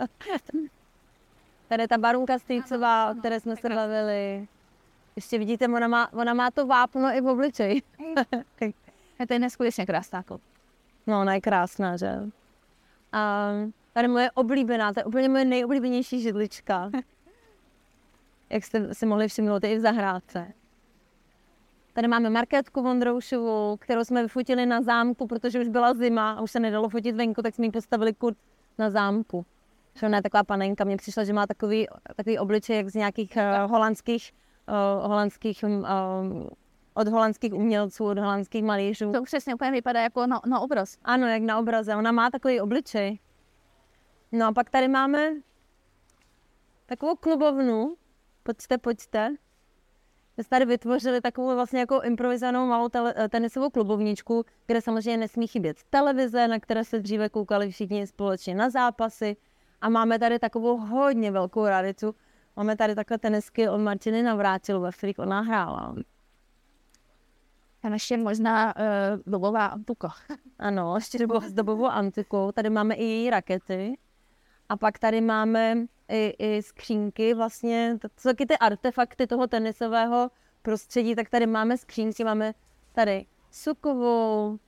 Tady 1.67 1.83
je 1.83 1.87
ta 1.87 1.97
barunka 1.97 2.39
Stýcová, 2.39 3.11
o 3.11 3.15
které 3.15 3.39
jsme 3.39 3.55
se 3.55 3.69
bavili. 3.69 4.47
Ještě 5.15 5.37
vidíte, 5.37 5.67
ona 5.67 5.87
má, 5.87 6.13
ona 6.13 6.33
má 6.33 6.51
to 6.51 6.67
vápno 6.67 7.07
i 7.07 7.21
v 7.21 7.27
obličeji. 7.27 7.81
to 9.27 9.33
je 9.33 9.39
neskutečně 9.39 9.85
krásná 9.85 10.23
klub. 10.23 10.41
No, 11.07 11.21
ona 11.21 11.33
je 11.33 11.41
krásná, 11.41 11.97
že? 11.97 12.19
A 13.11 13.51
tady 13.93 14.07
moje 14.07 14.31
oblíbená, 14.31 14.93
to 14.93 14.99
je 14.99 15.03
úplně 15.03 15.29
moje 15.29 15.45
nejoblíbenější 15.45 16.21
židlička. 16.21 16.91
Jak 18.49 18.63
jste 18.63 18.93
si 18.93 19.05
mohli 19.05 19.27
všimnout 19.27 19.63
i 19.63 19.77
v 19.77 19.79
zahrádce. 19.79 20.53
Tady 21.93 22.07
máme 22.07 22.29
Markétku 22.29 22.81
Vondroušovou, 22.81 23.77
kterou 23.77 24.03
jsme 24.03 24.21
vyfotili 24.23 24.65
na 24.65 24.81
zámku, 24.81 25.27
protože 25.27 25.61
už 25.61 25.67
byla 25.67 25.93
zima 25.93 26.31
a 26.31 26.41
už 26.41 26.51
se 26.51 26.59
nedalo 26.59 26.89
fotit 26.89 27.15
venku, 27.15 27.41
tak 27.41 27.55
jsme 27.55 27.65
ji 27.65 27.71
postavili 27.71 28.13
kurt 28.13 28.37
na 28.77 28.89
zámku 28.89 29.45
že 29.99 30.05
ona 30.05 30.17
je 30.17 30.23
taková 30.23 30.43
panenka. 30.43 30.83
Mně 30.83 30.97
přišlo, 30.97 31.25
že 31.25 31.33
má 31.33 31.47
takový, 31.47 31.87
takový 32.15 32.39
obličej, 32.39 32.77
jak 32.77 32.89
z 32.89 32.93
nějakých 32.93 33.37
uh, 33.37 33.71
holandských, 33.71 34.31
uh, 34.69 35.07
holandských 35.07 35.63
um, 35.63 36.49
od 36.93 37.07
holandských 37.07 37.53
umělců, 37.53 38.05
od 38.05 38.17
holandských 38.17 38.63
malířů. 38.63 39.11
To 39.11 39.23
přesně 39.23 39.55
úplně 39.55 39.71
vypadá 39.71 40.01
jako 40.01 40.27
na, 40.27 40.41
na 40.45 40.59
obraz. 40.59 40.97
Ano, 41.03 41.27
jak 41.27 41.41
na 41.41 41.59
obraze. 41.59 41.95
Ona 41.95 42.11
má 42.11 42.29
takový 42.29 42.61
obličej. 42.61 43.19
No 44.31 44.47
a 44.47 44.51
pak 44.51 44.69
tady 44.69 44.87
máme 44.87 45.31
takovou 46.85 47.15
klubovnu. 47.15 47.95
Pojďte, 48.43 48.77
pojďte. 48.77 49.29
My 50.37 50.43
jsme 50.43 50.49
tady 50.49 50.65
vytvořili 50.65 51.21
takovou 51.21 51.55
vlastně 51.55 51.79
jako 51.79 52.01
improvizovanou 52.01 52.67
malou 52.67 52.89
tele, 52.89 53.13
tenisovou 53.29 53.69
klubovničku, 53.69 54.45
kde 54.67 54.81
samozřejmě 54.81 55.17
nesmí 55.17 55.47
chybět 55.47 55.77
televize, 55.89 56.47
na 56.47 56.59
které 56.59 56.83
se 56.83 56.99
dříve 56.99 57.29
koukali 57.29 57.71
všichni 57.71 58.07
společně 58.07 58.55
na 58.55 58.69
zápasy. 58.69 59.37
A 59.81 59.89
máme 59.89 60.19
tady 60.19 60.39
takovou 60.39 60.77
hodně 60.77 61.31
velkou 61.31 61.65
raritu. 61.65 62.15
Máme 62.55 62.75
tady 62.75 62.95
takové 62.95 63.17
tenisky 63.17 63.69
od 63.69 63.77
Martiny 63.77 64.23
Navrátilové, 64.23 64.87
ve 64.87 64.91
kterých 64.91 65.19
ona 65.19 65.41
hrála. 65.41 65.95
A 67.83 67.87
ještě 67.87 68.17
možná 68.17 68.75
uh, 68.75 68.83
dobová 69.25 69.65
antuka. 69.65 70.13
Ano, 70.59 70.95
ještě 70.95 71.27
s 71.47 71.53
dobovou 71.53 71.85
antikou. 71.85 72.51
Tady 72.51 72.69
máme 72.69 72.95
i 72.95 73.03
její 73.03 73.29
rakety. 73.29 73.97
A 74.69 74.77
pak 74.77 74.99
tady 74.99 75.21
máme 75.21 75.75
i, 76.07 76.35
i 76.39 76.61
skřínky, 76.63 77.33
vlastně, 77.33 77.97
to 78.01 78.07
jsou 78.17 78.29
taky 78.29 78.45
ty 78.45 78.57
artefakty 78.57 79.27
toho 79.27 79.47
tenisového 79.47 80.31
prostředí, 80.61 81.15
tak 81.15 81.29
tady 81.29 81.47
máme 81.47 81.77
skřínky, 81.77 82.23
máme 82.23 82.53
tady 82.93 83.25
sukovou, 83.51 84.59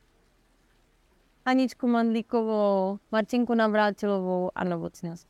Aničku 1.45 1.87
Mandlíkovou, 1.87 2.99
Martinku 3.11 3.53
Navrátilovou 3.53 4.51
a 4.55 4.63
Novocnost. 4.63 5.27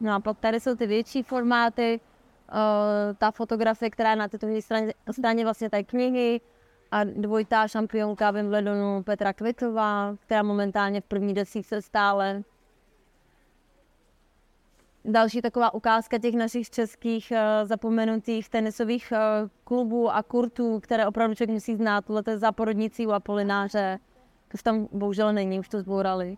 No 0.00 0.14
a 0.14 0.20
pak 0.20 0.38
tady 0.38 0.60
jsou 0.60 0.76
ty 0.76 0.86
větší 0.86 1.22
formáty, 1.22 2.00
uh, 2.52 3.16
ta 3.18 3.30
fotografie, 3.30 3.90
která 3.90 4.10
je 4.10 4.16
na 4.16 4.28
této 4.28 4.46
straně, 4.60 4.92
straně 5.10 5.44
vlastně 5.44 5.70
té 5.70 5.84
knihy 5.84 6.40
a 6.90 7.04
dvojitá 7.04 7.68
šampionka 7.68 8.30
Wimbledonu 8.30 9.02
Petra 9.02 9.32
Kvitová, 9.32 10.16
která 10.20 10.42
momentálně 10.42 11.00
v 11.00 11.04
první 11.04 11.34
desíce 11.34 11.82
stále. 11.82 12.42
další 15.04 15.42
taková 15.42 15.74
ukázka 15.74 16.18
těch 16.18 16.34
našich 16.34 16.70
českých 16.70 17.32
uh, 17.32 17.68
zapomenutých 17.68 18.48
tenisových 18.48 19.12
uh, 19.12 19.48
klubů 19.64 20.10
a 20.10 20.22
kurtů, 20.22 20.80
které 20.80 21.06
opravdu 21.06 21.34
člověk 21.34 21.54
musí 21.54 21.76
znát. 21.76 22.04
Tohle 22.04 22.22
je 22.26 22.38
záporodnicí 22.38 23.06
u 23.06 23.10
Apolináře. 23.10 23.98
To 24.48 24.58
tam 24.62 24.88
bohužel 24.92 25.32
není, 25.32 25.60
už 25.60 25.68
to 25.68 25.80
zbourali. 25.80 26.36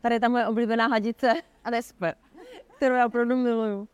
Tady 0.00 0.14
je 0.14 0.20
ta 0.20 0.28
moje 0.28 0.46
oblíbená 0.46 0.86
hadice. 0.86 1.32
A 1.64 1.70
to 1.70 1.76
je 1.76 1.82
super. 1.82 2.14
Kterou 2.76 2.94
já 2.94 3.06
opravdu 3.06 3.36
miluju. 3.36 3.88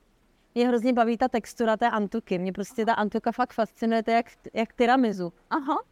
Mě 0.56 0.68
hrozně 0.68 0.92
baví 0.92 1.16
ta 1.16 1.28
textura 1.28 1.76
té 1.76 1.90
antuky. 1.90 2.38
Mě 2.38 2.52
prostě 2.52 2.86
ta 2.86 2.94
antuka 2.94 3.32
fakt 3.32 3.52
fascinuje, 3.52 4.02
to 4.02 4.10
je 4.10 4.16
jak, 4.16 4.26
jak 4.54 4.72
tiramisu. 4.72 5.32
Aha. 5.50 5.82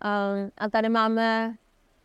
A, 0.00 0.30
a 0.58 0.70
tady 0.70 0.88
máme 0.88 1.54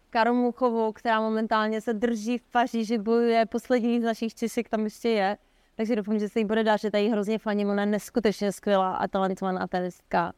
Karu 0.10 0.34
Muchovou, 0.34 0.92
která 0.92 1.22
momentálně 1.22 1.82
se 1.82 1.94
drží 1.94 2.38
v 2.38 2.48
Paříži, 2.52 2.98
bojuje, 2.98 3.46
poslední 3.46 4.02
z 4.02 4.04
našich 4.04 4.36
Češek 4.36 4.70
tam 4.70 4.84
ještě 4.84 5.10
je. 5.10 5.38
Takže 5.76 5.96
doufám, 5.96 6.20
že 6.20 6.30
se 6.30 6.40
jí 6.40 6.46
bude 6.46 6.64
dát, 6.64 6.78
že 6.78 6.92
tady 6.92 7.10
hrozně 7.10 7.40
faním, 7.40 7.70
ona 7.70 7.82
je 7.82 7.86
neskutečně 7.86 8.52
skvělá 8.52 8.96
a 8.96 9.08
talentovaná 9.08 9.68
tenistka. 9.68 10.34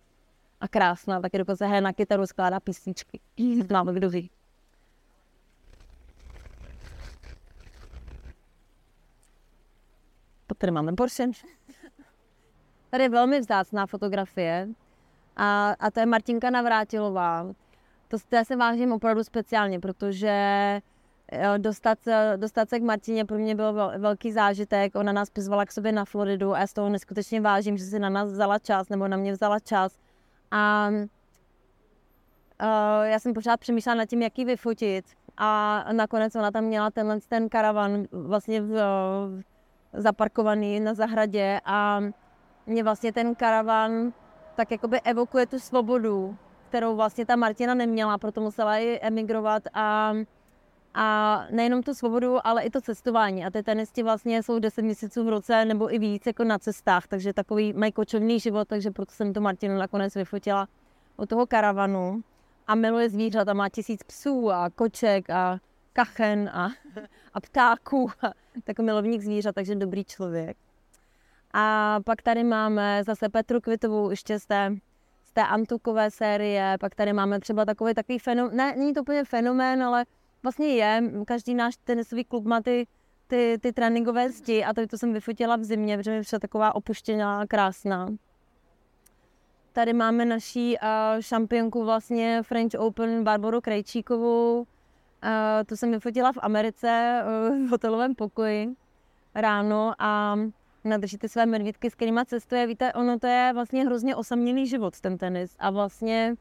A 0.62 0.68
krásná, 0.68 1.22
taky 1.22 1.38
dokonce 1.38 1.66
hraje 1.66 1.82
na 1.82 1.94
kytaru, 1.94 2.26
skládá 2.26 2.60
písničky. 2.60 3.20
Znám, 3.68 3.88
kdo 3.88 4.10
ví. 4.10 4.30
Tady 10.62 10.72
máme 10.72 10.94
Porsche. 10.94 11.28
Tady 12.90 13.04
je 13.04 13.10
velmi 13.10 13.40
vzácná 13.40 13.86
fotografie 13.86 14.68
a, 15.36 15.76
a 15.80 15.92
to 15.92 16.00
je 16.00 16.06
Martinka 16.06 16.50
Navrátilová. 16.50 17.48
To, 18.08 18.18
já 18.32 18.46
se 18.46 18.56
vážím 18.56 18.92
opravdu 18.92 19.24
speciálně, 19.24 19.80
protože 19.80 20.30
eh, 21.32 21.58
dostat, 21.58 22.00
dostat 22.36 22.70
se 22.70 22.80
k 22.80 22.84
Martině 22.84 23.26
pro 23.26 23.38
mě 23.38 23.56
byl 23.56 23.92
velký 23.98 24.32
zážitek. 24.32 24.96
Ona 24.96 25.12
nás 25.12 25.30
pozvala 25.30 25.66
k 25.66 25.72
sobě 25.72 25.92
na 25.92 26.06
Floridu 26.06 26.54
a 26.54 26.60
já 26.60 26.68
z 26.68 26.74
toho 26.74 26.90
neskutečně 26.90 27.42
vážím, 27.42 27.78
že 27.78 27.84
si 27.84 28.00
na 28.00 28.10
nás 28.10 28.32
vzala 28.32 28.60
čas, 28.60 28.90
nebo 28.90 29.08
na 29.08 29.18
mě 29.18 29.32
vzala 29.32 29.60
čas. 29.60 29.98
A 30.52 30.90
uh, 30.92 30.98
já 33.04 33.20
jsem 33.20 33.34
pořád 33.34 33.60
přemýšlela 33.60 33.96
nad 33.96 34.06
tím, 34.06 34.22
jak 34.22 34.40
ji 34.40 34.46
vyfotit. 34.46 35.06
A 35.38 35.86
nakonec 35.92 36.36
ona 36.36 36.52
tam 36.52 36.64
měla 36.64 36.92
tenhle 36.92 37.20
ten 37.30 37.50
karavan 37.50 38.06
vlastně 38.12 38.62
v, 38.62 38.68
v, 38.68 39.44
zaparkovaný 39.94 40.80
na 40.80 40.94
zahradě 40.94 41.60
a 41.66 42.02
mě 42.66 42.84
vlastně 42.84 43.14
ten 43.14 43.36
karavan 43.36 44.14
tak 44.56 44.72
jakoby 44.72 45.02
evokuje 45.02 45.46
tu 45.46 45.60
svobodu, 45.60 46.38
kterou 46.70 46.96
vlastně 46.96 47.26
ta 47.26 47.36
Martina 47.36 47.74
neměla, 47.74 48.18
proto 48.18 48.42
musela 48.42 48.78
i 48.78 49.00
emigrovat 49.02 49.64
a, 49.74 50.14
a 50.94 51.46
nejenom 51.52 51.84
tu 51.84 51.94
svobodu, 51.94 52.48
ale 52.48 52.64
i 52.64 52.70
to 52.70 52.82
cestování. 52.82 53.46
A 53.46 53.50
ty 53.50 53.64
tenisti 53.64 54.04
vlastně 54.04 54.44
jsou 54.44 54.60
10 54.60 54.82
měsíců 54.82 55.24
v 55.24 55.30
roce 55.30 55.66
nebo 55.66 55.94
i 55.94 56.00
víc 56.00 56.26
jako 56.26 56.44
na 56.44 56.60
cestách, 56.60 57.08
takže 57.08 57.34
takový 57.34 57.74
mají 57.74 57.92
kočovný 57.92 58.40
život, 58.40 58.68
takže 58.68 58.92
proto 58.92 59.12
jsem 59.12 59.34
to 59.34 59.42
Martinu 59.42 59.78
nakonec 59.78 60.16
vyfotila 60.16 60.68
od 61.18 61.30
toho 61.30 61.46
karavanu 61.46 62.22
a 62.68 62.76
miluje 62.76 63.10
zvířata, 63.10 63.54
má 63.54 63.70
tisíc 63.70 64.04
psů 64.04 64.52
a 64.52 64.70
koček 64.70 65.30
a 65.30 65.60
kachen 65.94 66.50
a, 66.54 66.70
a 67.34 67.42
ptáků, 67.42 68.12
takový 68.64 68.86
milovník 68.86 69.22
zvířat, 69.22 69.56
takže 69.56 69.76
dobrý 69.76 70.06
člověk. 70.06 70.58
A 71.54 71.98
pak 72.06 72.22
tady 72.22 72.44
máme 72.44 73.04
zase 73.06 73.30
Petru 73.30 73.62
Kvitovou 73.62 74.10
ještě 74.10 74.40
z 74.40 74.46
té, 74.46 74.76
z 75.24 75.32
té 75.32 75.42
Antukové 75.42 76.12
série, 76.12 76.78
pak 76.80 76.96
tady 76.96 77.14
máme 77.14 77.40
třeba 77.40 77.66
takový 77.66 77.94
takový 77.94 78.20
fenomén, 78.20 78.56
ne, 78.56 78.76
není 78.78 78.94
to 78.94 79.02
úplně 79.02 79.24
fenomén, 79.24 79.84
ale 79.84 80.06
vlastně 80.44 80.68
je, 80.68 81.04
každý 81.28 81.56
náš 81.56 81.76
tenisový 81.84 82.24
klub 82.24 82.46
má 82.46 82.62
ty, 82.62 82.88
ty, 83.28 83.58
ty 83.62 83.74
tréninkové 83.74 84.30
zdi 84.30 84.64
a 84.64 84.74
tady 84.74 84.88
to 84.88 84.98
jsem 84.98 85.14
vyfotila 85.14 85.56
v 85.56 85.64
zimě, 85.64 85.98
protože 85.98 86.12
mi 86.12 86.22
přišla 86.22 86.40
taková 86.40 86.76
opuštěná, 86.76 87.48
krásná. 87.48 88.08
Tady 89.74 89.94
máme 89.94 90.26
naší 90.26 90.78
uh, 90.78 91.22
šampionku 91.22 91.86
vlastně 91.86 92.44
French 92.44 92.72
Open 92.78 93.24
Barboru 93.24 93.62
Krejčíkovou. 93.62 94.66
Tu 95.66 95.76
jsem 95.76 95.92
vyfotila 95.92 96.32
v 96.32 96.38
Americe 96.42 97.22
uh, 97.24 97.68
v 97.68 97.70
hotelovém 97.70 98.16
pokoji 98.16 98.76
ráno 99.36 99.94
a 100.00 100.40
nadržíte 100.84 101.30
své 101.30 101.46
medvídky, 101.46 101.90
s 101.90 101.96
kterými 101.96 102.22
cestuje. 102.26 102.68
Víte, 102.68 102.94
ono 102.94 103.20
to 103.20 103.28
je 103.28 103.52
vlastně 103.54 103.86
hrozně 103.86 104.16
osamělý 104.16 104.68
život, 104.68 105.00
ten 105.00 105.18
tenis. 105.18 105.56
A 105.60 105.70
vlastně, 105.70 106.36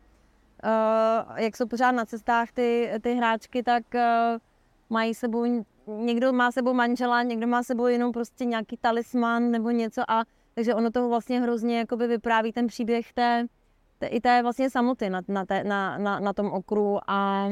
uh, 0.65 1.39
jak 1.39 1.57
jsou 1.57 1.67
pořád 1.67 1.91
na 1.91 2.05
cestách 2.05 2.53
ty, 2.53 2.93
ty 3.01 3.15
hráčky, 3.15 3.63
tak 3.63 3.83
uh, 3.95 4.01
mají 4.91 5.15
sebou, 5.15 5.65
někdo 5.87 6.33
má 6.33 6.53
sebou 6.53 6.75
manžela, 6.75 7.23
někdo 7.23 7.47
má 7.47 7.63
sebou 7.63 7.87
jenom 7.87 8.13
prostě 8.13 8.45
nějaký 8.45 8.77
talisman 8.77 9.51
nebo 9.51 9.71
něco 9.71 10.11
a 10.11 10.25
takže 10.55 10.75
ono 10.75 10.91
toho 10.91 11.09
vlastně 11.09 11.41
hrozně 11.41 11.79
jakoby 11.79 12.07
vypráví 12.07 12.53
ten 12.53 12.67
příběh 12.67 13.13
té, 13.13 13.47
té 13.99 14.07
i 14.07 14.21
té 14.21 14.43
vlastně 14.43 14.71
samoty 14.71 15.11
na, 15.11 15.21
na, 15.29 15.45
té, 15.45 15.65
na, 15.65 15.99
na, 15.99 16.21
na 16.21 16.33
tom 16.33 16.47
okruhu 16.53 16.99
a 17.07 17.49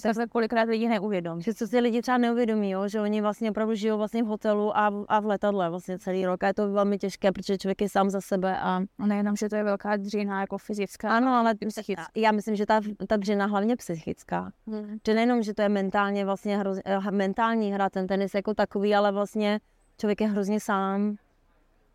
se 0.00 0.14
tak 0.14 0.30
kolikrát 0.30 0.68
lidi 0.68 0.88
neuvědomí. 0.88 1.42
Že 1.42 1.54
co 1.54 1.66
si 1.66 1.80
lidi 1.80 2.02
třeba 2.02 2.18
neuvědomí, 2.18 2.70
jo? 2.70 2.88
že 2.88 3.00
oni 3.00 3.20
vlastně 3.20 3.50
opravdu 3.50 3.74
žijou 3.74 3.98
vlastně 3.98 4.22
v 4.22 4.26
hotelu 4.26 4.76
a, 4.76 5.04
a 5.08 5.20
v 5.20 5.26
letadle 5.26 5.70
vlastně 5.70 5.98
celý 5.98 6.26
rok 6.26 6.44
a 6.44 6.46
je 6.46 6.54
to 6.54 6.72
velmi 6.72 6.98
těžké, 6.98 7.32
protože 7.32 7.58
člověk 7.58 7.80
je 7.80 7.88
sám 7.88 8.10
za 8.10 8.20
sebe 8.20 8.58
a... 8.58 8.80
a 8.98 9.06
nejenom, 9.06 9.36
že 9.36 9.48
to 9.48 9.56
je 9.56 9.64
velká 9.64 9.96
dřina 9.96 10.40
jako 10.40 10.58
fyzická, 10.58 11.16
ano, 11.16 11.28
ale 11.28 11.54
psychická. 11.68 12.06
Já 12.14 12.32
myslím, 12.32 12.56
že 12.56 12.66
ta, 12.66 12.80
ta 13.06 13.16
dřina 13.16 13.46
hlavně 13.46 13.76
psychická. 13.76 14.52
Hmm. 14.66 14.98
Že 15.06 15.14
nejenom, 15.14 15.42
že 15.42 15.54
to 15.54 15.62
je 15.62 15.68
mentálně 15.68 16.24
vlastně 16.24 16.58
hroz, 16.58 16.78
eh, 16.84 17.10
mentální 17.10 17.72
hra, 17.72 17.90
ten 17.90 18.06
tenis 18.06 18.34
jako 18.34 18.54
takový, 18.54 18.94
ale 18.94 19.12
vlastně 19.12 19.60
člověk 19.98 20.20
je 20.20 20.28
hrozně 20.28 20.60
sám. 20.60 21.16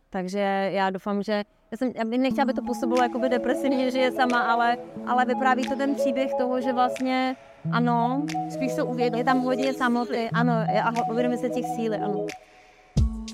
Takže 0.10 0.70
já 0.74 0.90
doufám, 0.90 1.24
že 1.24 1.44
já, 1.72 1.78
jsem, 1.78 1.92
já 1.96 2.06
bych 2.06 2.20
nechtěla, 2.20 2.44
aby 2.44 2.54
to 2.54 2.62
působilo 2.62 3.04
jako 3.04 3.20
depresivně, 3.28 3.92
že 3.92 4.00
je 4.00 4.12
sama, 4.12 4.40
ale, 4.40 4.78
ale 5.08 5.26
vypráví 5.26 5.64
to 5.64 5.76
ten 5.76 5.96
příběh 5.96 6.32
toho, 6.38 6.62
že 6.62 6.74
vlastně 6.74 7.36
ano, 7.72 8.26
spíš 8.50 8.76
to 8.76 8.86
uvědomí. 8.86 9.20
Je 9.20 9.26
tam 9.26 9.40
hodně 9.40 9.74
samoty, 9.74 10.30
ano, 10.34 10.54
a 10.84 11.12
uvědomí 11.12 11.38
se 11.38 11.50
těch 11.50 11.66
síly, 11.76 11.98
ano. 11.98 12.26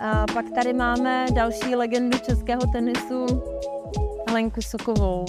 A 0.01 0.25
pak 0.33 0.45
tady 0.55 0.73
máme 0.73 1.25
další 1.33 1.75
legendu 1.75 2.17
českého 2.17 2.61
tenisu, 2.71 3.25
Helenku 4.27 4.61
Sokovou. 4.61 5.25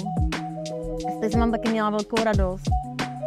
Teď 1.21 1.31
jsem 1.31 1.41
mám 1.41 1.51
taky 1.51 1.69
měla 1.69 1.91
velkou 1.91 2.25
radost, 2.25 2.65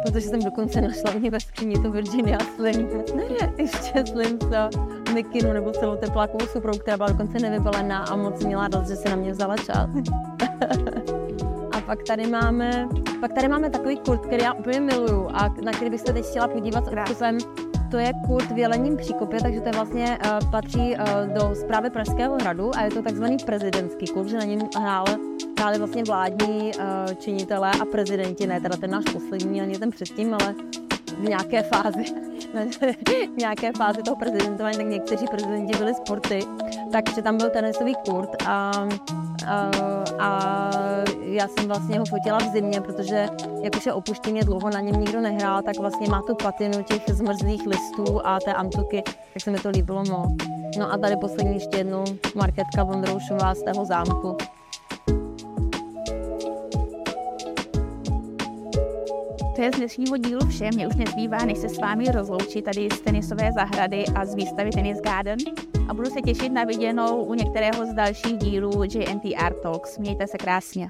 protože 0.02 0.28
jsem 0.28 0.40
dokonce 0.40 0.80
našla 0.80 1.12
mě 1.18 1.30
ve 1.30 1.40
skříni 1.40 1.74
to 1.82 1.90
Virginia 1.90 2.38
Slim. 2.56 2.88
Ještě 3.58 4.04
Slim 4.06 4.38
s 4.40 4.99
mikinu 5.10 5.52
nebo 5.52 5.70
celou 5.70 5.96
teplákovou 5.96 6.46
suprou, 6.46 6.78
která 6.78 6.96
byla 6.96 7.08
dokonce 7.08 7.38
nevybalená 7.38 7.98
a 7.98 8.16
moc 8.16 8.44
měla 8.44 8.62
radost, 8.62 8.88
že 8.88 8.96
se 8.96 9.08
na 9.08 9.16
mě 9.16 9.32
vzala 9.32 9.56
čas. 9.56 9.90
Pak 11.90 12.02
tady 12.02 12.26
máme, 12.26 12.88
pak 13.20 13.32
tady 13.32 13.48
máme 13.48 13.70
takový 13.70 13.96
kurt, 13.96 14.18
který 14.18 14.42
já 14.42 14.52
úplně 14.52 14.80
miluju 14.80 15.28
a 15.32 15.54
na 15.64 15.72
který 15.72 15.90
bych 15.90 16.00
se 16.00 16.12
teď 16.12 16.24
chtěla 16.24 16.48
podívat 16.48 16.84
způsobem. 17.06 17.38
To 17.90 17.98
je 17.98 18.12
kult 18.26 18.50
v 18.50 18.58
Jelením 18.58 18.96
příkopě, 18.96 19.40
takže 19.42 19.60
to 19.60 19.68
je 19.68 19.72
vlastně 19.72 20.18
uh, 20.24 20.50
patří 20.50 20.96
uh, 20.96 21.34
do 21.34 21.54
zprávy 21.54 21.90
Pražského 21.90 22.34
hradu 22.34 22.70
a 22.76 22.82
je 22.82 22.90
to 22.90 23.02
takzvaný 23.02 23.36
prezidentský 23.46 24.06
kult, 24.06 24.28
že 24.28 24.36
na 24.36 24.44
něm 24.44 24.60
hrál, 24.78 25.04
hráli 25.58 25.78
vlastně 25.78 26.02
vládní 26.06 26.72
uh, 26.74 27.14
činitelé 27.14 27.70
a 27.80 27.84
prezidenti, 27.84 28.46
ne 28.46 28.60
teda 28.60 28.76
ten 28.76 28.90
náš 28.90 29.04
poslední, 29.12 29.60
ani 29.60 29.78
ten 29.78 29.90
předtím, 29.90 30.34
ale 30.34 30.54
v 31.20 31.28
nějaké 31.28 31.62
fázi, 31.62 32.04
v 33.34 33.36
nějaké 33.38 33.72
fázi 33.72 34.02
toho 34.02 34.16
prezidentování, 34.16 34.76
tak 34.76 34.86
někteří 34.86 35.26
prezidenti 35.30 35.78
byli 35.78 35.94
sporty, 35.94 36.40
takže 36.92 37.22
tam 37.22 37.36
byl 37.36 37.50
tenisový 37.50 37.94
kurt 37.94 38.42
a, 38.46 38.72
a, 39.46 39.70
a 40.18 40.70
já 41.22 41.48
jsem 41.48 41.68
vlastně 41.68 41.98
ho 41.98 42.04
fotila 42.04 42.38
v 42.38 42.52
zimě, 42.52 42.80
protože 42.80 43.28
jak 43.62 43.76
už 43.76 43.86
je 43.86 43.92
opuštěně 43.92 44.44
dlouho 44.44 44.70
na 44.70 44.80
něm 44.80 45.00
nikdo 45.00 45.20
nehrál, 45.20 45.62
tak 45.62 45.78
vlastně 45.78 46.08
má 46.08 46.22
tu 46.22 46.34
patinu 46.34 46.82
těch 46.82 47.02
zmrzlých 47.08 47.66
listů 47.66 48.26
a 48.26 48.38
té 48.40 48.54
antuky, 48.54 49.02
tak 49.32 49.42
se 49.42 49.50
mi 49.50 49.58
to 49.58 49.70
líbilo 49.70 50.04
moc. 50.04 50.30
No 50.78 50.92
a 50.92 50.98
tady 50.98 51.16
poslední 51.16 51.54
ještě 51.54 51.76
jednou 51.76 52.04
Marketka 52.34 52.84
Vondroušová 52.84 53.54
z 53.54 53.62
tého 53.62 53.84
zámku. 53.84 54.36
To 59.60 59.64
je 59.64 59.72
z 59.72 59.76
dnešního 59.76 60.16
dílu 60.16 60.46
vše. 60.46 60.68
Mě 60.74 60.88
už 60.88 60.96
nezbývá, 60.96 61.44
než 61.44 61.58
se 61.58 61.68
s 61.68 61.78
vámi 61.78 62.04
rozloučit 62.04 62.64
tady 62.64 62.88
z 62.94 63.00
tenisové 63.00 63.52
zahrady 63.52 64.04
a 64.14 64.24
z 64.24 64.34
výstavy 64.34 64.70
Tennis 64.70 65.00
Garden. 65.00 65.38
A 65.88 65.94
budu 65.94 66.10
se 66.10 66.20
těšit 66.20 66.52
na 66.52 66.64
viděnou 66.64 67.24
u 67.24 67.34
některého 67.34 67.86
z 67.86 67.94
dalších 67.94 68.36
dílů 68.36 68.84
JNT 68.84 69.24
Art 69.36 69.60
Talks. 69.60 69.98
Mějte 69.98 70.26
se 70.26 70.38
krásně. 70.38 70.88